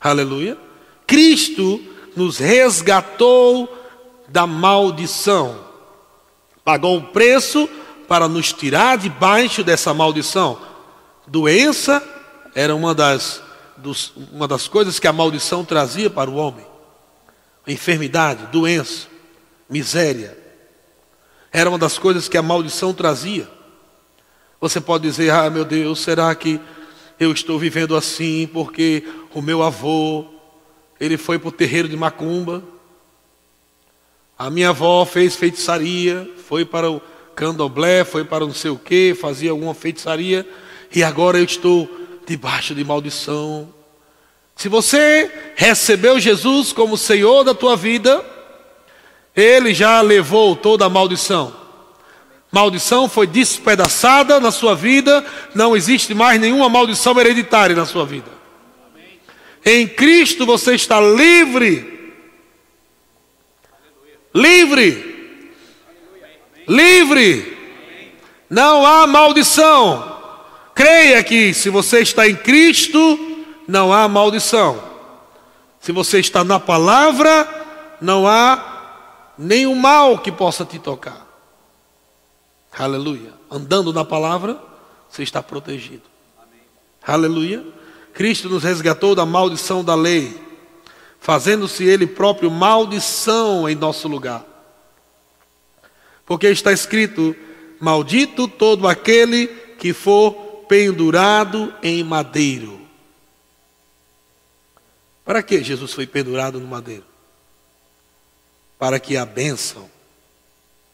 Aleluia. 0.00 0.56
Cristo 1.06 1.80
nos 2.16 2.38
resgatou 2.38 3.68
da 4.28 4.46
maldição. 4.46 5.58
Pagou 6.64 6.96
o 6.98 7.02
preço 7.02 7.68
para 8.08 8.28
nos 8.28 8.52
tirar 8.52 8.96
debaixo 8.96 9.62
dessa 9.62 9.92
maldição. 9.92 10.58
Doença 11.26 12.02
era 12.54 12.74
uma 12.74 12.94
das, 12.94 13.42
dos, 13.80 14.12
uma 14.32 14.46
das 14.46 14.68
coisas 14.68 14.98
que 14.98 15.08
a 15.08 15.12
maldição 15.12 15.64
trazia 15.64 16.08
para 16.08 16.30
o 16.30 16.36
homem. 16.36 16.64
Enfermidade, 17.66 18.46
doença, 18.46 19.08
miséria. 19.68 20.36
Era 21.52 21.68
uma 21.68 21.78
das 21.78 21.98
coisas 21.98 22.28
que 22.28 22.38
a 22.38 22.42
maldição 22.42 22.92
trazia. 22.92 23.48
Você 24.60 24.80
pode 24.80 25.04
dizer: 25.04 25.30
Ah, 25.30 25.48
meu 25.50 25.64
Deus, 25.64 26.00
será 26.00 26.34
que 26.34 26.60
eu 27.18 27.32
estou 27.32 27.58
vivendo 27.58 27.96
assim 27.96 28.48
porque 28.52 29.04
o 29.34 29.42
meu 29.42 29.62
avô, 29.62 30.26
ele 30.98 31.16
foi 31.16 31.38
para 31.38 31.48
o 31.48 31.52
terreiro 31.52 31.88
de 31.88 31.96
Macumba, 31.96 32.62
a 34.38 34.48
minha 34.48 34.70
avó 34.70 35.04
fez 35.04 35.36
feitiçaria, 35.36 36.28
foi 36.48 36.64
para 36.64 36.90
o 36.90 37.02
candomblé, 37.34 38.04
foi 38.04 38.24
para 38.24 38.46
não 38.46 38.54
sei 38.54 38.70
o 38.70 38.78
que, 38.78 39.14
fazia 39.14 39.50
alguma 39.50 39.74
feitiçaria, 39.74 40.48
e 40.94 41.02
agora 41.02 41.38
eu 41.38 41.44
estou 41.44 41.99
debaixo 42.30 42.76
de 42.76 42.84
maldição. 42.84 43.68
Se 44.54 44.68
você 44.68 45.28
recebeu 45.56 46.20
Jesus 46.20 46.72
como 46.72 46.96
Senhor 46.96 47.42
da 47.42 47.52
tua 47.52 47.76
vida, 47.76 48.24
Ele 49.34 49.74
já 49.74 50.00
levou 50.00 50.54
toda 50.54 50.84
a 50.84 50.88
maldição. 50.88 51.52
Maldição 52.52 53.08
foi 53.08 53.26
despedaçada 53.26 54.38
na 54.38 54.52
sua 54.52 54.76
vida, 54.76 55.26
não 55.56 55.76
existe 55.76 56.14
mais 56.14 56.40
nenhuma 56.40 56.68
maldição 56.68 57.18
hereditária 57.18 57.74
na 57.74 57.84
sua 57.84 58.06
vida. 58.06 58.30
Em 59.64 59.88
Cristo 59.88 60.46
você 60.46 60.76
está 60.76 61.00
livre. 61.00 62.12
Livre. 64.32 65.42
Livre. 66.68 67.58
Não 68.48 68.86
há 68.86 69.04
maldição. 69.08 70.19
Creia 70.80 71.22
que 71.22 71.52
se 71.52 71.68
você 71.68 72.00
está 72.00 72.26
em 72.26 72.34
Cristo, 72.34 72.98
não 73.68 73.92
há 73.92 74.08
maldição. 74.08 74.82
Se 75.78 75.92
você 75.92 76.20
está 76.20 76.42
na 76.42 76.58
palavra, 76.58 77.46
não 78.00 78.26
há 78.26 79.34
nenhum 79.36 79.74
mal 79.74 80.16
que 80.20 80.32
possa 80.32 80.64
te 80.64 80.78
tocar. 80.78 81.26
Aleluia. 82.72 83.34
Andando 83.50 83.92
na 83.92 84.06
palavra, 84.06 84.58
você 85.06 85.22
está 85.22 85.42
protegido. 85.42 86.04
Amém. 86.38 86.62
Aleluia. 87.06 87.62
Cristo 88.14 88.48
nos 88.48 88.64
resgatou 88.64 89.14
da 89.14 89.26
maldição 89.26 89.84
da 89.84 89.94
lei, 89.94 90.34
fazendo-se 91.20 91.84
Ele 91.84 92.06
próprio 92.06 92.50
maldição 92.50 93.68
em 93.68 93.74
nosso 93.74 94.08
lugar. 94.08 94.46
Porque 96.24 96.46
está 96.46 96.72
escrito: 96.72 97.36
Maldito 97.78 98.48
todo 98.48 98.88
aquele 98.88 99.46
que 99.78 99.92
for 99.92 100.48
pendurado 100.70 101.74
em 101.82 102.04
madeiro. 102.04 102.80
Para 105.24 105.42
que 105.42 105.64
Jesus 105.64 105.92
foi 105.92 106.06
pendurado 106.06 106.60
no 106.60 106.66
madeiro? 106.68 107.04
Para 108.78 109.00
que 109.00 109.16
a 109.16 109.26
bênção, 109.26 109.90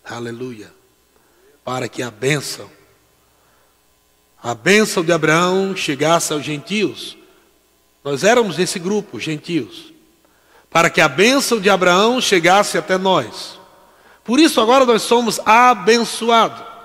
aleluia, 0.03 0.73
para 1.63 1.91
que 1.91 2.03
a 2.03 2.11
bênção, 2.11 2.71
a 4.43 4.55
bênção 4.55 5.05
de 5.05 5.13
Abraão 5.13 5.77
chegasse 5.77 6.33
aos 6.33 6.43
gentios. 6.43 7.15
Nós 8.03 8.25
éramos 8.25 8.59
esse 8.59 8.79
grupo, 8.79 9.21
gentios. 9.21 9.93
Para 10.71 10.89
que 10.89 11.03
a 11.03 11.09
bênção 11.09 11.61
de 11.61 11.69
Abraão 11.69 12.19
chegasse 12.19 12.79
até 12.79 12.97
nós. 12.97 13.59
Por 14.25 14.41
isso 14.41 14.59
agora 14.59 14.87
nós 14.87 15.03
somos 15.03 15.39
abençoados. 15.41 16.76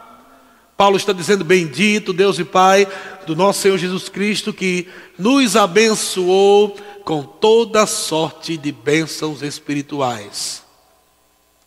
Paulo 0.81 0.97
está 0.97 1.13
dizendo: 1.13 1.45
Bendito 1.45 2.11
Deus 2.11 2.39
e 2.39 2.43
Pai 2.43 2.87
do 3.27 3.35
nosso 3.35 3.61
Senhor 3.61 3.77
Jesus 3.77 4.09
Cristo, 4.09 4.51
que 4.51 4.87
nos 5.15 5.55
abençoou 5.55 6.75
com 7.05 7.21
toda 7.21 7.85
sorte 7.85 8.57
de 8.57 8.71
bênçãos 8.71 9.43
espirituais 9.43 10.63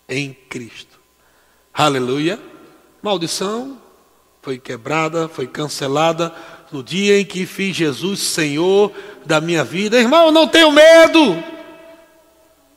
em 0.09 0.37
Cristo. 0.49 0.99
Aleluia. 1.73 2.41
Maldição 3.01 3.81
foi 4.43 4.59
quebrada, 4.59 5.29
foi 5.29 5.47
cancelada 5.47 6.35
no 6.73 6.83
dia 6.83 7.21
em 7.21 7.25
que 7.25 7.47
fiz 7.47 7.77
Jesus 7.77 8.19
Senhor 8.19 8.91
da 9.25 9.41
minha 9.41 9.63
vida. 9.63 9.97
Irmão, 9.97 10.33
não 10.33 10.49
tenho 10.49 10.73
medo 10.73 11.41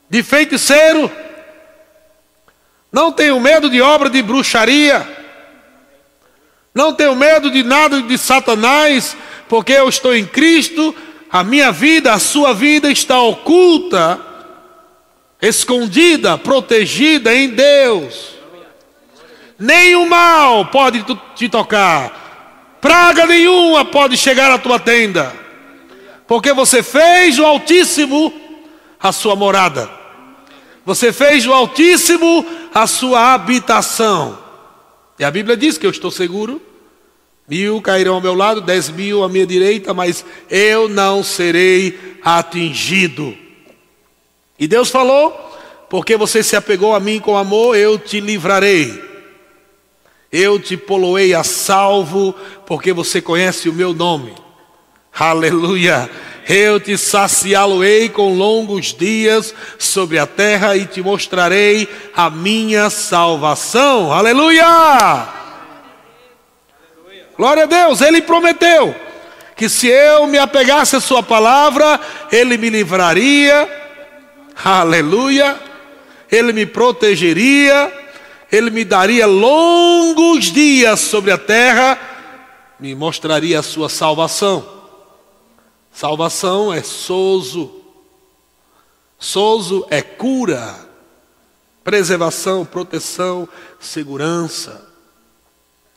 de 0.07 0.21
feiticeiro. 0.21 1.09
Não 2.91 3.11
tenho 3.11 3.39
medo 3.39 3.71
de 3.71 3.81
obra 3.81 4.07
de 4.07 4.21
bruxaria. 4.21 5.16
Não 6.77 6.93
tenho 6.93 7.15
medo 7.15 7.49
de 7.49 7.63
nada 7.63 8.03
de 8.03 8.15
Satanás, 8.19 9.17
porque 9.49 9.73
eu 9.73 9.89
estou 9.89 10.15
em 10.15 10.23
Cristo, 10.23 10.93
a 11.27 11.43
minha 11.43 11.71
vida, 11.71 12.13
a 12.13 12.19
sua 12.19 12.53
vida 12.53 12.91
está 12.91 13.19
oculta, 13.19 14.21
escondida, 15.41 16.37
protegida 16.37 17.33
em 17.33 17.49
Deus. 17.49 18.35
Nenhum 19.57 20.07
mal 20.07 20.67
pode 20.67 21.03
te 21.35 21.49
tocar, 21.49 22.77
praga 22.79 23.25
nenhuma 23.25 23.83
pode 23.83 24.15
chegar 24.15 24.51
à 24.51 24.59
tua 24.59 24.77
tenda, 24.77 25.33
porque 26.27 26.53
você 26.53 26.83
fez 26.83 27.39
o 27.39 27.43
Altíssimo 27.43 28.31
a 28.99 29.11
sua 29.11 29.35
morada, 29.35 29.89
você 30.85 31.11
fez 31.11 31.47
o 31.47 31.53
Altíssimo 31.53 32.45
a 32.71 32.85
sua 32.85 33.33
habitação. 33.33 34.37
E 35.17 35.23
a 35.25 35.31
Bíblia 35.31 35.57
diz 35.57 35.79
que 35.79 35.87
eu 35.87 35.89
estou 35.89 36.11
seguro. 36.11 36.66
Mil 37.47 37.81
cairão 37.81 38.15
ao 38.15 38.21
meu 38.21 38.33
lado, 38.33 38.59
dez 38.59 38.89
mil 38.89 39.23
à 39.23 39.29
minha 39.29 39.45
direita, 39.45 39.93
mas 39.93 40.25
eu 40.49 40.89
não 40.89 41.23
serei 41.23 41.97
atingido. 42.21 43.35
E 44.59 44.67
Deus 44.67 44.89
falou: 44.89 45.47
porque 45.89 46.17
você 46.17 46.43
se 46.43 46.55
apegou 46.55 46.93
a 46.93 46.99
mim 46.99 47.19
com 47.19 47.37
amor, 47.37 47.77
eu 47.77 47.97
te 47.97 48.19
livrarei. 48.19 49.05
Eu 50.31 50.59
te 50.59 50.75
poloei 50.75 51.33
a 51.33 51.43
salvo, 51.43 52.35
porque 52.65 52.91
você 52.91 53.21
conhece 53.21 53.69
o 53.69 53.73
meu 53.73 53.93
nome. 53.93 54.33
Aleluia. 55.17 56.09
Eu 56.47 56.79
te 56.79 56.97
saciá-lo-ei 56.97 58.09
com 58.09 58.35
longos 58.35 58.93
dias 58.93 59.53
sobre 59.79 60.19
a 60.19 60.25
terra 60.25 60.77
e 60.77 60.85
te 60.85 61.01
mostrarei 61.01 61.87
a 62.15 62.29
minha 62.29 62.89
salvação. 62.89 64.11
Aleluia! 64.11 65.36
Glória 67.37 67.63
a 67.63 67.67
Deus, 67.67 68.01
ele 68.01 68.21
prometeu 68.21 68.95
que 69.55 69.69
se 69.69 69.87
eu 69.87 70.27
me 70.27 70.37
apegasse 70.37 70.95
à 70.95 70.99
sua 70.99 71.23
palavra, 71.23 71.99
ele 72.31 72.57
me 72.57 72.69
livraria. 72.69 73.67
Aleluia! 74.63 75.59
Ele 76.31 76.51
me 76.51 76.65
protegeria, 76.65 77.91
ele 78.51 78.69
me 78.69 78.83
daria 78.83 79.25
longos 79.25 80.45
dias 80.45 80.99
sobre 80.99 81.31
a 81.31 81.37
terra, 81.37 81.97
me 82.79 82.93
mostraria 82.93 83.59
a 83.59 83.63
sua 83.63 83.87
salvação. 83.87 84.67
Salvação 85.91 86.73
é 86.73 86.83
sozo. 86.83 87.81
Sozo 89.17 89.87
é 89.89 90.01
cura, 90.01 90.75
preservação, 91.83 92.63
proteção, 92.63 93.49
segurança. 93.79 94.87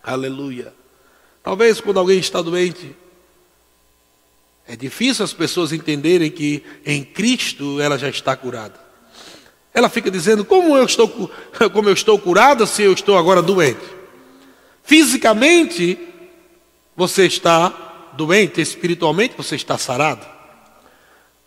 Aleluia. 0.02 0.79
Talvez 1.50 1.80
quando 1.80 1.98
alguém 1.98 2.20
está 2.20 2.40
doente, 2.40 2.94
é 4.68 4.76
difícil 4.76 5.24
as 5.24 5.32
pessoas 5.32 5.72
entenderem 5.72 6.30
que 6.30 6.62
em 6.86 7.02
Cristo 7.02 7.80
ela 7.80 7.98
já 7.98 8.08
está 8.08 8.36
curada. 8.36 8.78
Ela 9.74 9.88
fica 9.88 10.12
dizendo: 10.12 10.44
como 10.44 10.76
eu 10.76 10.84
estou, 10.84 11.08
como 11.74 11.88
eu 11.88 11.92
estou 11.92 12.16
curada 12.20 12.66
se 12.66 12.84
eu 12.84 12.92
estou 12.92 13.18
agora 13.18 13.42
doente? 13.42 13.80
Fisicamente, 14.84 15.98
você 16.96 17.26
está 17.26 18.10
doente 18.12 18.60
espiritualmente, 18.60 19.34
você 19.36 19.56
está 19.56 19.76
sarado. 19.76 20.24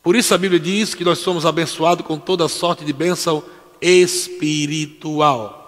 Por 0.03 0.17
isso 0.17 0.33
a 0.33 0.37
Bíblia 0.37 0.59
diz 0.59 0.93
que 0.93 1.05
nós 1.05 1.19
somos 1.19 1.45
abençoados 1.45 2.05
com 2.05 2.19
toda 2.19 2.49
sorte 2.49 2.83
de 2.83 2.91
bênção 2.91 3.41
espiritual. 3.79 5.63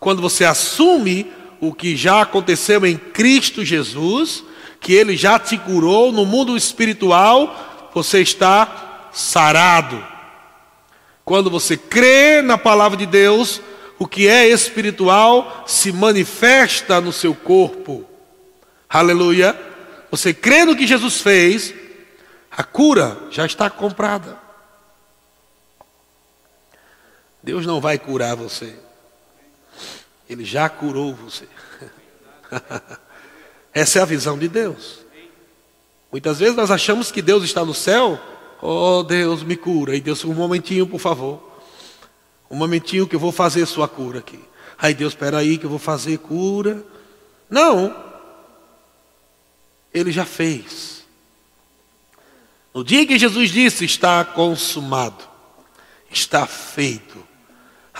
Quando 0.00 0.20
você 0.20 0.44
assume 0.44 1.37
o 1.60 1.72
que 1.72 1.96
já 1.96 2.22
aconteceu 2.22 2.84
em 2.86 2.96
Cristo 2.96 3.64
Jesus, 3.64 4.44
que 4.80 4.92
Ele 4.92 5.16
já 5.16 5.38
te 5.38 5.56
curou 5.58 6.12
no 6.12 6.24
mundo 6.24 6.56
espiritual, 6.56 7.90
você 7.94 8.20
está 8.20 9.08
sarado. 9.12 10.04
Quando 11.24 11.50
você 11.50 11.76
crê 11.76 12.42
na 12.42 12.56
palavra 12.56 12.96
de 12.96 13.06
Deus, 13.06 13.60
o 13.98 14.06
que 14.06 14.28
é 14.28 14.48
espiritual 14.48 15.64
se 15.66 15.92
manifesta 15.92 17.00
no 17.00 17.12
seu 17.12 17.34
corpo. 17.34 18.04
Aleluia 18.88 19.68
você 20.10 20.32
crê 20.32 20.64
no 20.64 20.76
que 20.76 20.86
Jesus 20.86 21.20
fez, 21.20 21.74
a 22.50 22.64
cura 22.64 23.18
já 23.30 23.44
está 23.44 23.68
comprada. 23.68 24.38
Deus 27.42 27.66
não 27.66 27.80
vai 27.80 27.98
curar 27.98 28.34
você. 28.34 28.74
Ele 30.28 30.44
já 30.44 30.68
curou 30.68 31.14
você. 31.14 31.48
Essa 33.72 34.00
é 34.00 34.02
a 34.02 34.04
visão 34.04 34.38
de 34.38 34.48
Deus. 34.48 35.00
Muitas 36.10 36.38
vezes 36.38 36.56
nós 36.56 36.70
achamos 36.70 37.10
que 37.10 37.22
Deus 37.22 37.44
está 37.44 37.64
no 37.64 37.74
céu. 37.74 38.20
Oh, 38.60 39.02
Deus, 39.02 39.42
me 39.42 39.56
cura. 39.56 39.96
E 39.96 40.00
Deus, 40.00 40.24
um 40.24 40.34
momentinho, 40.34 40.86
por 40.86 41.00
favor. 41.00 41.42
Um 42.50 42.56
momentinho 42.56 43.06
que 43.06 43.14
eu 43.14 43.20
vou 43.20 43.32
fazer 43.32 43.66
sua 43.66 43.86
cura 43.86 44.18
aqui. 44.18 44.40
Aí 44.78 44.94
Deus, 44.94 45.12
espera 45.12 45.38
aí 45.38 45.58
que 45.58 45.66
eu 45.66 45.70
vou 45.70 45.78
fazer 45.78 46.18
cura. 46.18 46.84
Não 47.48 48.08
ele 49.92 50.12
já 50.12 50.24
fez. 50.24 51.04
No 52.74 52.84
dia 52.84 53.06
que 53.06 53.18
Jesus 53.18 53.50
disse: 53.50 53.84
Está 53.84 54.24
consumado, 54.24 55.24
está 56.10 56.46
feito, 56.46 57.26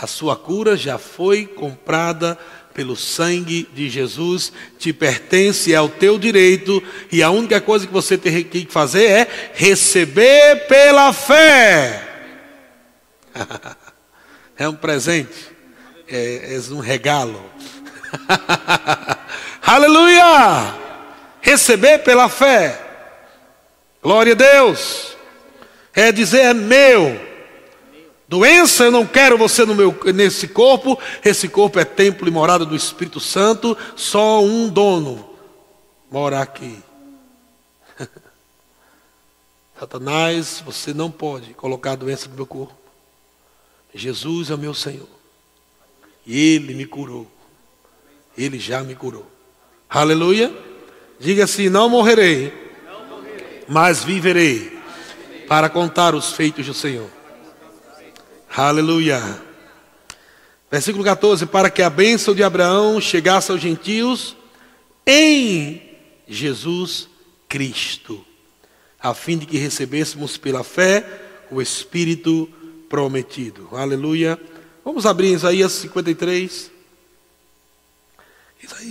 a 0.01 0.07
sua 0.07 0.33
cura 0.37 0.77
já 0.77 0.97
foi 0.97 1.45
comprada 1.45 2.39
pelo 2.73 2.95
sangue 2.95 3.67
de 3.73 3.89
Jesus, 3.89 4.53
te 4.77 4.93
pertence, 4.93 5.73
é 5.73 5.81
o 5.81 5.89
teu 5.89 6.17
direito, 6.17 6.81
e 7.11 7.21
a 7.21 7.29
única 7.29 7.59
coisa 7.59 7.85
que 7.85 7.91
você 7.91 8.17
tem 8.17 8.41
que 8.45 8.65
fazer 8.69 9.03
é 9.03 9.27
receber 9.53 10.67
pela 10.69 11.11
fé. 11.11 12.01
é 14.57 14.69
um 14.69 14.75
presente, 14.75 15.51
é, 16.07 16.55
é 16.55 16.73
um 16.73 16.79
regalo. 16.79 17.43
Aleluia! 19.61 20.75
Receber 21.41 21.99
pela 21.99 22.29
fé. 22.29 22.79
Glória 24.01 24.31
a 24.31 24.35
Deus. 24.37 25.17
É 25.93 26.09
dizer, 26.09 26.39
é 26.39 26.53
meu. 26.53 27.28
Doença, 28.29 28.83
eu 28.83 28.91
não 28.91 29.07
quero 29.07 29.39
você 29.39 29.65
no 29.65 29.73
meu, 29.73 29.99
nesse 30.13 30.47
corpo. 30.47 30.99
Esse 31.25 31.49
corpo 31.49 31.79
é 31.79 31.83
templo 31.83 32.27
e 32.27 32.31
morada 32.31 32.63
do 32.63 32.75
Espírito 32.75 33.19
Santo. 33.19 33.75
Só 33.95 34.43
um 34.43 34.69
dono 34.69 35.27
mora 36.11 36.39
aqui. 36.39 36.77
Satanás, 39.79 40.61
você 40.63 40.93
não 40.93 41.09
pode 41.09 41.55
colocar 41.55 41.93
a 41.93 41.95
doença 41.95 42.29
no 42.29 42.35
meu 42.35 42.45
corpo. 42.45 42.75
Jesus 43.95 44.51
é 44.51 44.53
o 44.53 44.59
meu 44.59 44.75
Senhor. 44.75 45.09
E 46.23 46.53
Ele 46.53 46.75
me 46.75 46.85
curou. 46.85 47.25
Ele 48.37 48.59
já 48.59 48.83
me 48.83 48.93
curou. 48.93 49.25
Aleluia. 49.89 50.55
Diga 51.19 51.45
assim: 51.45 51.67
não 51.67 51.89
morrerei, 51.89 52.53
mas 53.67 54.03
viverei 54.03 54.79
para 55.47 55.67
contar 55.67 56.13
os 56.13 56.31
feitos 56.31 56.67
do 56.67 56.75
Senhor. 56.75 57.17
Aleluia. 58.55 59.41
Versículo 60.71 61.03
14: 61.03 61.45
Para 61.45 61.69
que 61.69 61.81
a 61.81 61.89
bênção 61.89 62.33
de 62.33 62.43
Abraão 62.43 62.99
chegasse 62.99 63.51
aos 63.51 63.61
gentios 63.61 64.35
em 65.05 65.81
Jesus 66.27 67.07
Cristo, 67.47 68.25
a 68.99 69.13
fim 69.13 69.37
de 69.37 69.45
que 69.45 69.57
recebêssemos 69.57 70.37
pela 70.37 70.63
fé 70.63 71.05
o 71.51 71.61
Espírito 71.61 72.49
prometido. 72.89 73.69
Aleluia. 73.71 74.39
Vamos 74.83 75.05
abrir 75.05 75.33
Isaías 75.33 75.71
53. 75.73 76.71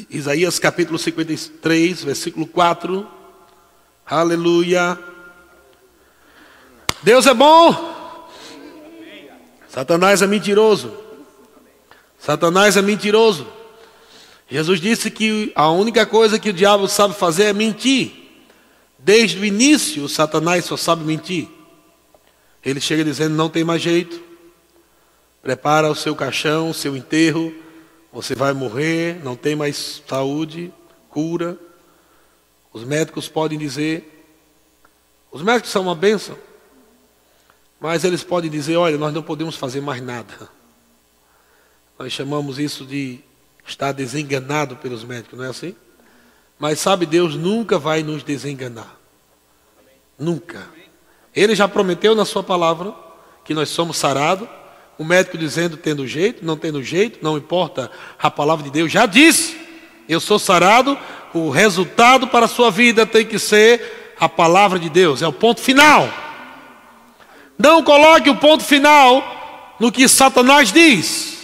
Isaías 0.09 0.59
capítulo 0.59 0.99
53, 0.99 2.05
versículo 2.05 2.47
4. 2.47 3.07
Aleluia. 4.07 4.99
Deus 7.03 7.27
é 7.27 7.35
bom. 7.35 7.98
Satanás 9.69 10.23
é 10.23 10.27
mentiroso. 10.27 10.93
Satanás 12.19 12.77
é 12.77 12.83
mentiroso. 12.83 13.47
Jesus 14.51 14.81
disse 14.81 15.11
que 15.11 15.53
a 15.55 15.71
única 15.71 16.07
coisa 16.07 16.39
que 16.39 16.51
o 16.51 16.53
diabo 16.53 16.89
sabe 16.89 17.15
fazer 17.15 17.45
é 17.45 17.53
mentir. 17.53 18.13
Desde 18.99 19.39
o 19.39 19.45
início, 19.45 20.09
Satanás 20.09 20.65
só 20.65 20.77
sabe 20.77 21.05
mentir. 21.05 21.49
Ele 22.65 22.81
chega 22.81 23.05
dizendo: 23.05 23.37
não 23.37 23.49
tem 23.49 23.63
mais 23.63 23.83
jeito. 23.83 24.21
Prepara 25.43 25.91
o 25.91 25.95
seu 25.95 26.17
caixão, 26.17 26.71
o 26.71 26.75
seu 26.75 26.97
enterro 26.97 27.55
você 28.13 28.35
vai 28.35 28.53
morrer, 28.53 29.23
não 29.23 29.37
tem 29.37 29.55
mais 29.55 30.03
saúde, 30.07 30.73
cura. 31.11 31.59
Os 32.73 32.85
médicos 32.85 33.29
podem 33.29 33.59
dizer, 33.59 34.27
os 35.31 35.43
médicos 35.43 35.71
são 35.71 35.83
uma 35.83 35.95
bênção, 35.95 36.37
mas 37.81 38.05
eles 38.05 38.25
podem 38.25 38.51
dizer, 38.51 38.77
olha, 38.77 38.99
nós 38.99 39.15
não 39.15 39.23
podemos 39.23 39.57
fazer 39.57 39.81
mais 39.81 40.03
nada. 40.03 40.49
Nós 41.99 42.13
chamamos 42.13 42.59
isso 42.59 42.85
de 42.85 43.21
estar 43.67 43.93
desenganado 43.93 44.77
pelos 44.77 45.05
médicos, 45.05 45.39
não 45.39 45.45
é 45.45 45.49
assim? 45.49 45.75
Mas 46.59 46.81
sabe, 46.81 47.07
Deus 47.07 47.37
nunca 47.37 47.79
vai 47.79 48.03
nos 48.03 48.23
desenganar. 48.23 48.97
Nunca. 50.19 50.67
Ele 51.35 51.55
já 51.55 51.69
prometeu 51.69 52.15
na 52.15 52.25
sua 52.25 52.43
palavra 52.43 52.93
que 53.45 53.55
nós 53.55 53.69
somos 53.69 53.97
sarados. 53.97 54.49
O 54.99 55.05
médico 55.05 55.39
dizendo 55.39 55.77
tendo 55.77 56.05
jeito, 56.07 56.45
não 56.45 56.57
tendo 56.57 56.83
jeito, 56.83 57.21
não 57.23 57.39
importa. 57.39 57.91
A 58.21 58.29
palavra 58.29 58.65
de 58.65 58.71
Deus 58.71 58.91
já 58.91 59.07
disse: 59.07 59.57
Eu 60.09 60.19
sou 60.19 60.39
sarado. 60.39 60.99
O 61.33 61.51
resultado 61.51 62.27
para 62.27 62.47
a 62.47 62.49
sua 62.49 62.71
vida 62.71 63.07
tem 63.07 63.25
que 63.25 63.39
ser 63.39 64.15
a 64.19 64.29
palavra 64.29 64.79
de 64.79 64.89
Deus. 64.89 65.23
É 65.23 65.29
o 65.29 65.33
ponto 65.33 65.61
final. 65.61 66.09
Não 67.59 67.83
coloque 67.83 68.31
o 68.31 68.37
ponto 68.37 68.63
final 68.63 69.75
no 69.81 69.91
que 69.91 70.09
Satanás 70.09 70.73
diz. 70.73 71.39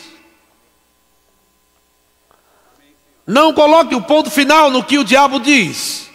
Não 3.27 3.53
coloque 3.53 3.95
o 3.95 4.03
ponto 4.03 4.31
final 4.31 4.71
no 4.71 4.85
que 4.85 4.99
o 4.99 5.05
diabo 5.05 5.41
diz. 5.41 6.11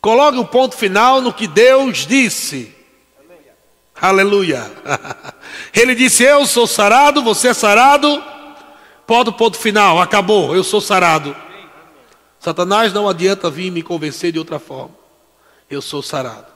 Coloque 0.00 0.38
o 0.38 0.44
ponto 0.44 0.76
final 0.76 1.20
no 1.20 1.32
que 1.32 1.46
Deus 1.46 2.06
disse. 2.06 2.74
Aleluia. 4.00 4.70
Ele 5.74 5.94
disse: 5.94 6.22
Eu 6.22 6.46
sou 6.46 6.66
sarado, 6.66 7.22
você 7.22 7.48
é 7.48 7.54
sarado. 7.54 8.22
Pode 9.06 9.30
o 9.30 9.32
ponto 9.32 9.58
final, 9.58 10.00
acabou, 10.00 10.54
eu 10.54 10.64
sou 10.64 10.80
sarado. 10.80 11.36
Satanás 12.38 12.92
não 12.92 13.08
adianta 13.08 13.50
vir 13.50 13.70
me 13.70 13.82
convencer 13.82 14.32
de 14.32 14.38
outra 14.38 14.58
forma. 14.58 14.94
Eu 15.68 15.82
sou 15.82 16.02
sarado. 16.02 16.51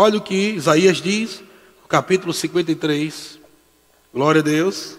Olha 0.00 0.18
o 0.18 0.20
que 0.20 0.50
Isaías 0.50 0.98
diz, 0.98 1.42
capítulo 1.88 2.32
53. 2.32 3.36
Glória 4.14 4.40
a 4.40 4.44
Deus. 4.44 4.96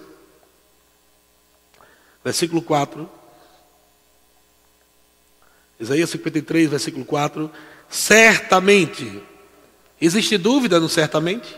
Versículo 2.22 2.62
4. 2.62 3.10
Isaías 5.80 6.10
53, 6.10 6.70
versículo 6.70 7.06
4. 7.06 7.50
Certamente. 7.90 9.24
Existe 10.02 10.38
dúvida 10.38 10.82
no 10.82 10.90
certamente? 10.90 11.56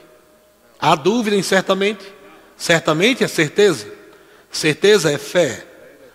Há 0.80 0.94
dúvida 0.94 1.36
em 1.36 1.42
certamente? 1.42 2.06
Certamente 2.56 3.24
é 3.24 3.28
certeza. 3.28 3.92
Certeza 4.52 5.12
é 5.12 5.18
fé. 5.18 5.66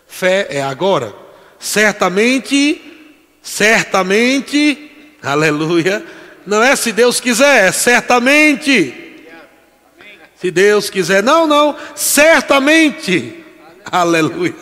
Fé 0.07 0.47
é 0.49 0.63
agora. 0.63 1.13
Certamente, 1.59 2.81
certamente, 3.43 5.19
aleluia. 5.21 6.07
Não 6.47 6.63
é? 6.63 6.77
Se 6.77 6.93
Deus 6.93 7.19
quiser, 7.19 7.69
é 7.69 7.73
certamente. 7.73 9.25
Se 10.37 10.51
Deus 10.51 10.89
quiser, 10.89 11.23
não, 11.23 11.47
não, 11.47 11.77
certamente. 11.95 13.45
Aleluia. 13.91 14.55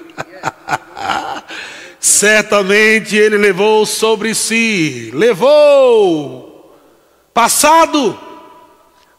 Certamente 1.99 3.17
ele 3.17 3.39
levou 3.39 3.87
sobre 3.87 4.35
si, 4.35 5.11
levou, 5.15 6.79
passado, 7.33 8.21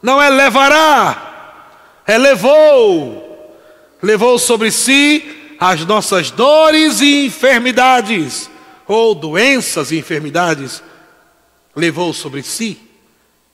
não 0.03 0.21
é 0.21 0.29
levará, 0.29 1.65
é 2.05 2.15
levou, 2.15 3.57
levou 4.03 4.37
sobre 4.37 4.69
si 4.69 5.55
as 5.59 5.83
nossas 5.83 6.29
dores 6.29 7.01
e 7.01 7.25
enfermidades, 7.25 8.51
ou 8.87 9.15
doenças 9.15 9.91
e 9.91 9.97
enfermidades, 9.97 10.83
levou 11.75 12.13
sobre 12.13 12.41
si, 12.41 12.79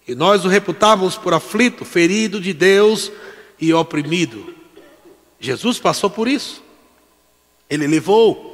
e 0.08 0.16
nós 0.16 0.46
o 0.46 0.48
reputávamos 0.48 1.16
por 1.18 1.34
aflito, 1.34 1.86
ferido 1.86 2.40
de 2.40 2.54
Deus 2.54 3.12
e 3.60 3.74
oprimido. 3.74 4.54
Jesus 5.40 5.80
passou 5.80 6.10
por 6.10 6.28
isso. 6.28 6.62
Ele 7.70 7.88
levou. 7.88 8.50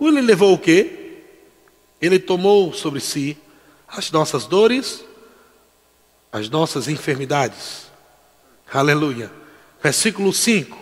Ele 0.00 0.20
levou 0.20 0.54
o 0.54 0.58
quê? 0.58 1.22
Ele 2.00 2.18
tomou 2.18 2.72
sobre 2.72 3.00
si 3.00 3.36
as 3.88 4.10
nossas 4.10 4.46
dores, 4.46 5.04
as 6.30 6.48
nossas 6.48 6.88
enfermidades. 6.88 7.90
Aleluia. 8.72 9.32
Versículo 9.82 10.32
5. 10.32 10.76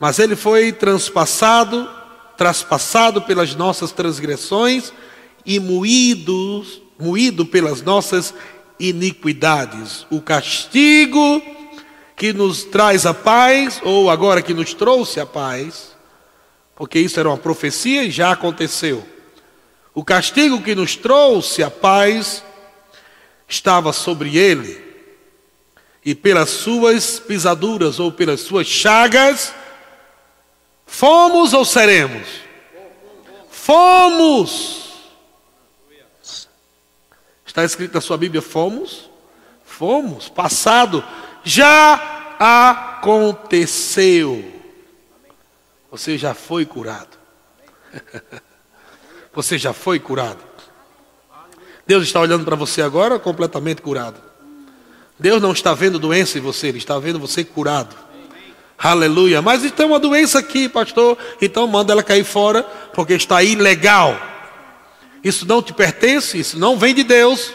Mas 0.00 0.18
ele 0.18 0.36
foi 0.36 0.72
transpassado, 0.72 1.88
traspassado 2.36 3.22
pelas 3.22 3.54
nossas 3.54 3.92
transgressões 3.92 4.92
e 5.44 5.58
moído, 5.58 6.64
moído 6.98 7.46
pelas 7.46 7.82
nossas 7.82 8.34
iniquidades. 8.78 10.06
O 10.10 10.20
castigo 10.20 11.42
que 12.16 12.32
nos 12.32 12.64
traz 12.64 13.06
a 13.06 13.14
paz, 13.14 13.80
ou 13.84 14.10
agora 14.10 14.42
que 14.42 14.52
nos 14.52 14.74
trouxe 14.74 15.20
a 15.20 15.26
paz, 15.26 15.96
porque 16.74 16.98
isso 16.98 17.18
era 17.18 17.28
uma 17.28 17.36
profecia 17.36 18.04
e 18.04 18.10
já 18.10 18.32
aconteceu. 18.32 19.06
O 19.94 20.04
castigo 20.04 20.60
que 20.62 20.74
nos 20.74 20.96
trouxe 20.96 21.62
a 21.62 21.70
paz 21.70 22.42
estava 23.48 23.92
sobre 23.92 24.36
ele, 24.36 24.86
e 26.04 26.14
pelas 26.14 26.50
suas 26.50 27.18
pisaduras 27.18 28.00
ou 28.00 28.10
pelas 28.10 28.40
suas 28.40 28.66
chagas, 28.66 29.52
fomos 30.86 31.52
ou 31.52 31.64
seremos? 31.64 32.26
Fomos. 33.50 34.87
Está 37.48 37.64
escrito 37.64 37.94
na 37.94 38.00
sua 38.00 38.16
Bíblia: 38.16 38.40
fomos? 38.42 39.10
Fomos, 39.64 40.28
passado 40.28 41.02
já 41.42 42.36
aconteceu. 42.98 44.44
Você 45.90 46.16
já 46.18 46.34
foi 46.34 46.66
curado. 46.66 47.18
Você 49.32 49.56
já 49.56 49.72
foi 49.72 49.98
curado. 49.98 50.44
Deus 51.86 52.04
está 52.04 52.20
olhando 52.20 52.44
para 52.44 52.56
você 52.56 52.82
agora 52.82 53.18
completamente 53.18 53.80
curado. 53.80 54.20
Deus 55.18 55.40
não 55.40 55.52
está 55.52 55.72
vendo 55.72 55.98
doença 55.98 56.36
em 56.36 56.40
você, 56.40 56.66
Ele 56.66 56.78
está 56.78 56.98
vendo 56.98 57.18
você 57.18 57.44
curado. 57.44 57.96
Aleluia. 58.76 59.40
Mas 59.40 59.70
tem 59.72 59.86
uma 59.86 59.98
doença 60.00 60.40
aqui, 60.40 60.68
pastor. 60.68 61.16
Então 61.40 61.66
manda 61.66 61.92
ela 61.92 62.02
cair 62.02 62.24
fora, 62.24 62.62
porque 62.92 63.14
está 63.14 63.42
ilegal. 63.42 64.20
Isso 65.28 65.46
não 65.46 65.62
te 65.62 65.72
pertence, 65.72 66.38
isso 66.38 66.58
não 66.58 66.76
vem 66.76 66.94
de 66.94 67.04
Deus. 67.04 67.52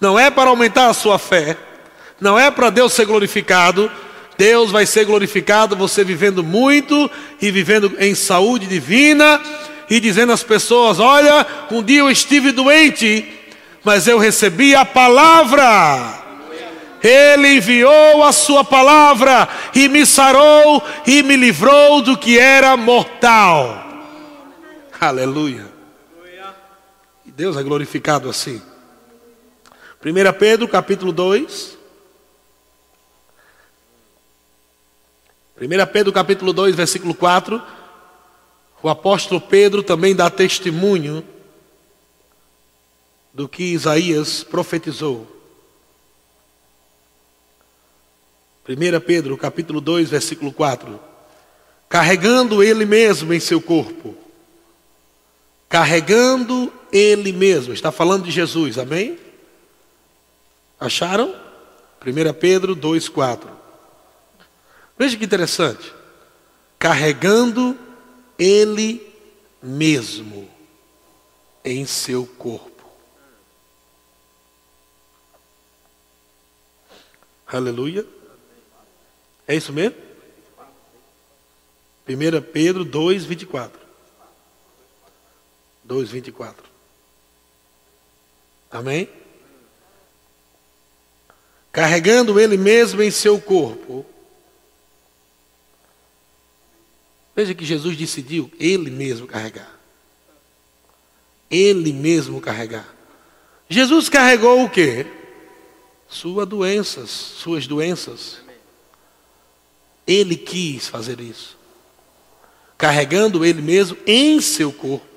Não 0.00 0.18
é 0.18 0.30
para 0.30 0.50
aumentar 0.50 0.88
a 0.88 0.94
sua 0.94 1.18
fé 1.18 1.56
não 2.20 2.38
é 2.38 2.50
para 2.50 2.70
Deus 2.70 2.92
ser 2.92 3.04
glorificado. 3.04 3.90
Deus 4.36 4.70
vai 4.70 4.86
ser 4.86 5.04
glorificado 5.04 5.76
você 5.76 6.02
vivendo 6.02 6.42
muito 6.42 7.10
e 7.40 7.50
vivendo 7.50 7.94
em 7.98 8.14
saúde 8.14 8.66
divina 8.66 9.40
e 9.88 10.00
dizendo 10.00 10.32
às 10.32 10.42
pessoas: 10.42 10.98
Olha, 10.98 11.46
um 11.70 11.82
dia 11.82 12.00
eu 12.00 12.10
estive 12.10 12.50
doente, 12.50 13.28
mas 13.84 14.08
eu 14.08 14.18
recebi 14.18 14.74
a 14.74 14.84
palavra. 14.84 16.22
Ele 17.02 17.56
enviou 17.56 18.24
a 18.24 18.32
sua 18.32 18.64
palavra 18.64 19.46
e 19.74 19.88
me 19.88 20.06
sarou 20.06 20.82
e 21.06 21.22
me 21.22 21.36
livrou 21.36 22.00
do 22.00 22.16
que 22.16 22.38
era 22.38 22.76
mortal. 22.78 23.84
Aleluia. 24.98 25.73
Deus 27.36 27.56
é 27.56 27.64
glorificado 27.64 28.30
assim. 28.30 28.62
1 30.04 30.38
Pedro 30.38 30.68
capítulo 30.68 31.10
2. 31.10 31.76
1 35.60 35.92
Pedro 35.92 36.12
capítulo 36.12 36.52
2, 36.52 36.76
versículo 36.76 37.12
4, 37.12 37.60
o 38.80 38.88
apóstolo 38.88 39.40
Pedro 39.40 39.82
também 39.82 40.14
dá 40.14 40.30
testemunho 40.30 41.26
do 43.32 43.48
que 43.48 43.64
Isaías 43.64 44.44
profetizou. 44.44 45.26
1 48.68 49.00
Pedro 49.00 49.36
capítulo 49.36 49.80
2, 49.80 50.08
versículo 50.08 50.52
4. 50.52 51.00
Carregando 51.88 52.62
ele 52.62 52.84
mesmo 52.84 53.34
em 53.34 53.40
seu 53.40 53.60
corpo. 53.60 54.23
Carregando 55.74 56.72
ele 56.92 57.32
mesmo. 57.32 57.74
Está 57.74 57.90
falando 57.90 58.26
de 58.26 58.30
Jesus, 58.30 58.78
amém? 58.78 59.18
Acharam? 60.78 61.34
1 62.00 62.32
Pedro 62.38 62.76
2, 62.76 63.08
4. 63.08 63.50
Veja 64.96 65.16
que 65.16 65.24
interessante. 65.24 65.92
Carregando 66.78 67.76
ele 68.38 69.04
mesmo 69.60 70.48
em 71.64 71.84
seu 71.84 72.24
corpo. 72.24 72.84
Aleluia. 77.48 78.06
É 79.48 79.56
isso 79.56 79.72
mesmo? 79.72 79.96
1 82.08 82.42
Pedro 82.52 82.84
2, 82.84 83.24
24. 83.24 83.83
2, 85.84 86.10
24. 86.10 86.64
Amém? 88.70 89.08
Carregando 91.70 92.40
ele 92.40 92.56
mesmo 92.56 93.02
em 93.02 93.10
seu 93.10 93.40
corpo 93.40 94.06
Veja 97.34 97.54
que 97.54 97.64
Jesus 97.64 97.96
decidiu 97.96 98.50
ele 98.58 98.90
mesmo 98.90 99.26
carregar. 99.26 99.70
Ele 101.50 101.92
mesmo 101.92 102.40
carregar. 102.40 102.94
Jesus 103.68 104.08
carregou 104.08 104.64
o 104.64 104.70
quê? 104.70 105.06
Suas 106.08 106.46
doenças, 106.46 107.10
suas 107.10 107.66
doenças. 107.66 108.38
Ele 110.06 110.36
quis 110.36 110.86
fazer 110.86 111.18
isso. 111.20 111.56
Carregando 112.78 113.44
ele 113.44 113.62
mesmo 113.62 113.96
em 114.06 114.40
seu 114.40 114.72
corpo. 114.72 115.13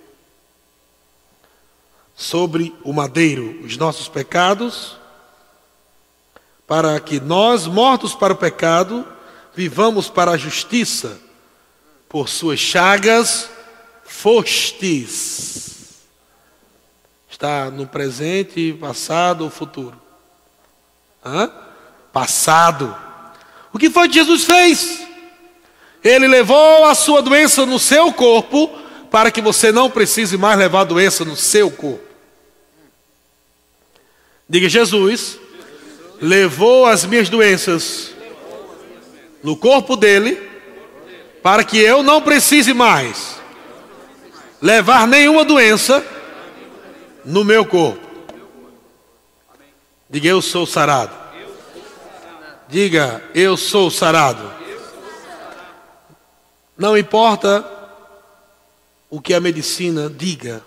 Sobre 2.18 2.76
o 2.84 2.92
madeiro, 2.92 3.64
os 3.64 3.78
nossos 3.78 4.10
pecados, 4.10 4.98
para 6.66 7.00
que 7.00 7.20
nós, 7.20 7.68
mortos 7.68 8.16
para 8.16 8.34
o 8.34 8.38
pecado, 8.38 9.08
vivamos 9.56 10.10
para 10.10 10.32
a 10.32 10.38
justiça. 10.38 11.22
Por 12.10 12.28
suas 12.28 12.60
chagas 12.60 13.50
fostes. 14.04 15.68
Está 17.30 17.70
no 17.70 17.86
presente, 17.86 18.76
passado 18.80 19.44
ou 19.44 19.50
futuro? 19.50 19.96
Hã? 21.24 21.52
Passado. 22.12 22.96
O 23.72 23.78
que 23.78 23.92
foi 23.92 24.08
que 24.08 24.16
Jesus 24.16 24.44
fez? 24.44 25.06
Ele 26.04 26.28
levou 26.28 26.86
a 26.86 26.96
sua 26.96 27.22
doença 27.22 27.66
no 27.66 27.78
seu 27.78 28.12
corpo, 28.12 28.70
para 29.12 29.30
que 29.30 29.42
você 29.42 29.72
não 29.72 29.90
precise 29.90 30.38
mais 30.38 30.58
levar 30.58 30.82
a 30.82 30.86
doença 30.86 31.24
no 31.24 31.36
seu 31.36 31.70
corpo. 31.70 32.07
Diga, 34.50 34.70
Jesus 34.70 35.40
levou 36.22 36.86
as 36.86 37.06
minhas 37.06 37.30
doenças 37.30 38.12
no 39.44 39.56
corpo 39.56 39.96
dele, 39.96 40.50
para 41.44 41.64
que 41.64 41.78
eu 41.78 42.02
não 42.02 42.22
precise 42.22 42.74
mais 42.74 43.40
levar 44.62 45.08
nenhuma 45.08 45.46
doença 45.46 46.06
no 47.24 47.44
meu 47.44 47.66
corpo. 47.66 48.08
Diga, 50.10 50.30
eu 50.30 50.42
sou 50.42 50.66
sarado. 50.66 51.16
Diga, 52.70 53.24
eu 53.36 53.56
sou 53.56 53.92
sarado. 53.92 54.54
Não 56.78 56.98
importa 56.98 57.66
o 59.10 59.22
que 59.22 59.34
a 59.34 59.40
medicina 59.40 60.10
diga, 60.10 60.62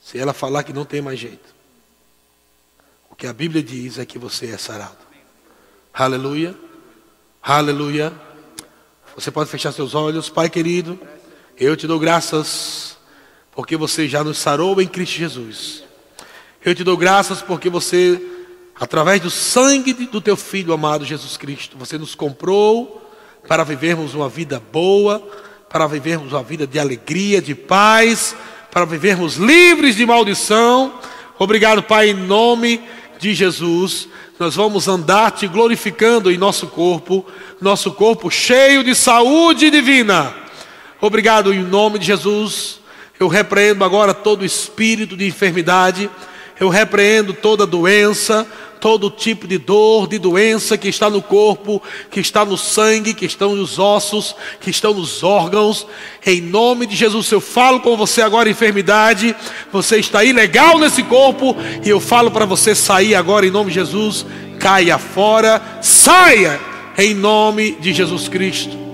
se 0.00 0.18
ela 0.18 0.32
falar 0.32 0.62
que 0.62 0.72
não 0.72 0.84
tem 0.84 1.00
mais 1.00 1.18
jeito. 1.18 1.55
Que 3.16 3.26
a 3.26 3.32
Bíblia 3.32 3.62
diz 3.62 3.98
é 3.98 4.04
que 4.04 4.18
você 4.18 4.48
é 4.48 4.58
sarado. 4.58 4.98
Aleluia. 5.92 6.54
Aleluia. 7.42 8.12
Você 9.14 9.30
pode 9.30 9.48
fechar 9.48 9.72
seus 9.72 9.94
olhos, 9.94 10.28
Pai 10.28 10.50
querido. 10.50 11.00
Eu 11.58 11.74
te 11.74 11.86
dou 11.86 11.98
graças 11.98 12.98
porque 13.52 13.74
você 13.74 14.06
já 14.06 14.22
nos 14.22 14.36
sarou 14.36 14.82
em 14.82 14.86
Cristo 14.86 15.16
Jesus. 15.16 15.82
Eu 16.62 16.74
te 16.74 16.84
dou 16.84 16.94
graças 16.94 17.40
porque 17.40 17.70
você, 17.70 18.20
através 18.78 19.22
do 19.22 19.30
sangue 19.30 19.94
do 19.94 20.20
teu 20.20 20.36
Filho 20.36 20.74
amado 20.74 21.02
Jesus 21.02 21.38
Cristo, 21.38 21.78
você 21.78 21.96
nos 21.96 22.14
comprou 22.14 23.10
para 23.48 23.64
vivermos 23.64 24.12
uma 24.12 24.28
vida 24.28 24.60
boa, 24.60 25.26
para 25.70 25.86
vivermos 25.86 26.34
uma 26.34 26.42
vida 26.42 26.66
de 26.66 26.78
alegria, 26.78 27.40
de 27.40 27.54
paz, 27.54 28.36
para 28.70 28.84
vivermos 28.84 29.36
livres 29.36 29.96
de 29.96 30.04
maldição. 30.04 31.00
Obrigado, 31.38 31.82
Pai, 31.82 32.10
em 32.10 32.14
nome 32.14 32.82
de 33.26 33.34
Jesus 33.34 34.08
nós 34.38 34.54
vamos 34.54 34.86
andar 34.86 35.32
te 35.32 35.48
glorificando 35.48 36.30
em 36.30 36.36
nosso 36.36 36.68
corpo, 36.68 37.26
nosso 37.60 37.90
corpo 37.90 38.30
cheio 38.30 38.84
de 38.84 38.94
saúde 38.94 39.70
divina. 39.70 40.32
Obrigado 41.00 41.52
em 41.52 41.62
nome 41.62 41.98
de 41.98 42.06
Jesus. 42.06 42.78
Eu 43.18 43.26
repreendo 43.26 43.82
agora 43.82 44.14
todo 44.14 44.44
espírito 44.44 45.16
de 45.16 45.26
enfermidade, 45.26 46.08
eu 46.58 46.68
repreendo 46.68 47.32
toda 47.34 47.66
doença, 47.66 48.46
todo 48.80 49.10
tipo 49.10 49.46
de 49.46 49.58
dor, 49.58 50.06
de 50.06 50.18
doença 50.18 50.78
que 50.78 50.88
está 50.88 51.10
no 51.10 51.20
corpo, 51.20 51.82
que 52.10 52.20
está 52.20 52.44
no 52.44 52.56
sangue, 52.56 53.14
que 53.14 53.26
estão 53.26 53.54
nos 53.54 53.78
ossos, 53.78 54.34
que 54.60 54.70
estão 54.70 54.94
nos 54.94 55.22
órgãos. 55.22 55.86
Em 56.24 56.40
nome 56.40 56.86
de 56.86 56.94
Jesus, 56.94 57.30
eu 57.30 57.40
falo 57.40 57.80
com 57.80 57.96
você 57.96 58.22
agora, 58.22 58.48
enfermidade, 58.48 59.34
você 59.72 59.98
está 59.98 60.24
ilegal 60.24 60.78
nesse 60.78 61.02
corpo, 61.02 61.56
e 61.84 61.88
eu 61.88 62.00
falo 62.00 62.30
para 62.30 62.44
você 62.44 62.74
sair 62.74 63.14
agora 63.14 63.46
em 63.46 63.50
nome 63.50 63.70
de 63.70 63.74
Jesus, 63.74 64.24
caia 64.58 64.98
fora, 64.98 65.80
saia 65.82 66.60
em 66.96 67.14
nome 67.14 67.72
de 67.72 67.92
Jesus 67.92 68.28
Cristo. 68.28 68.85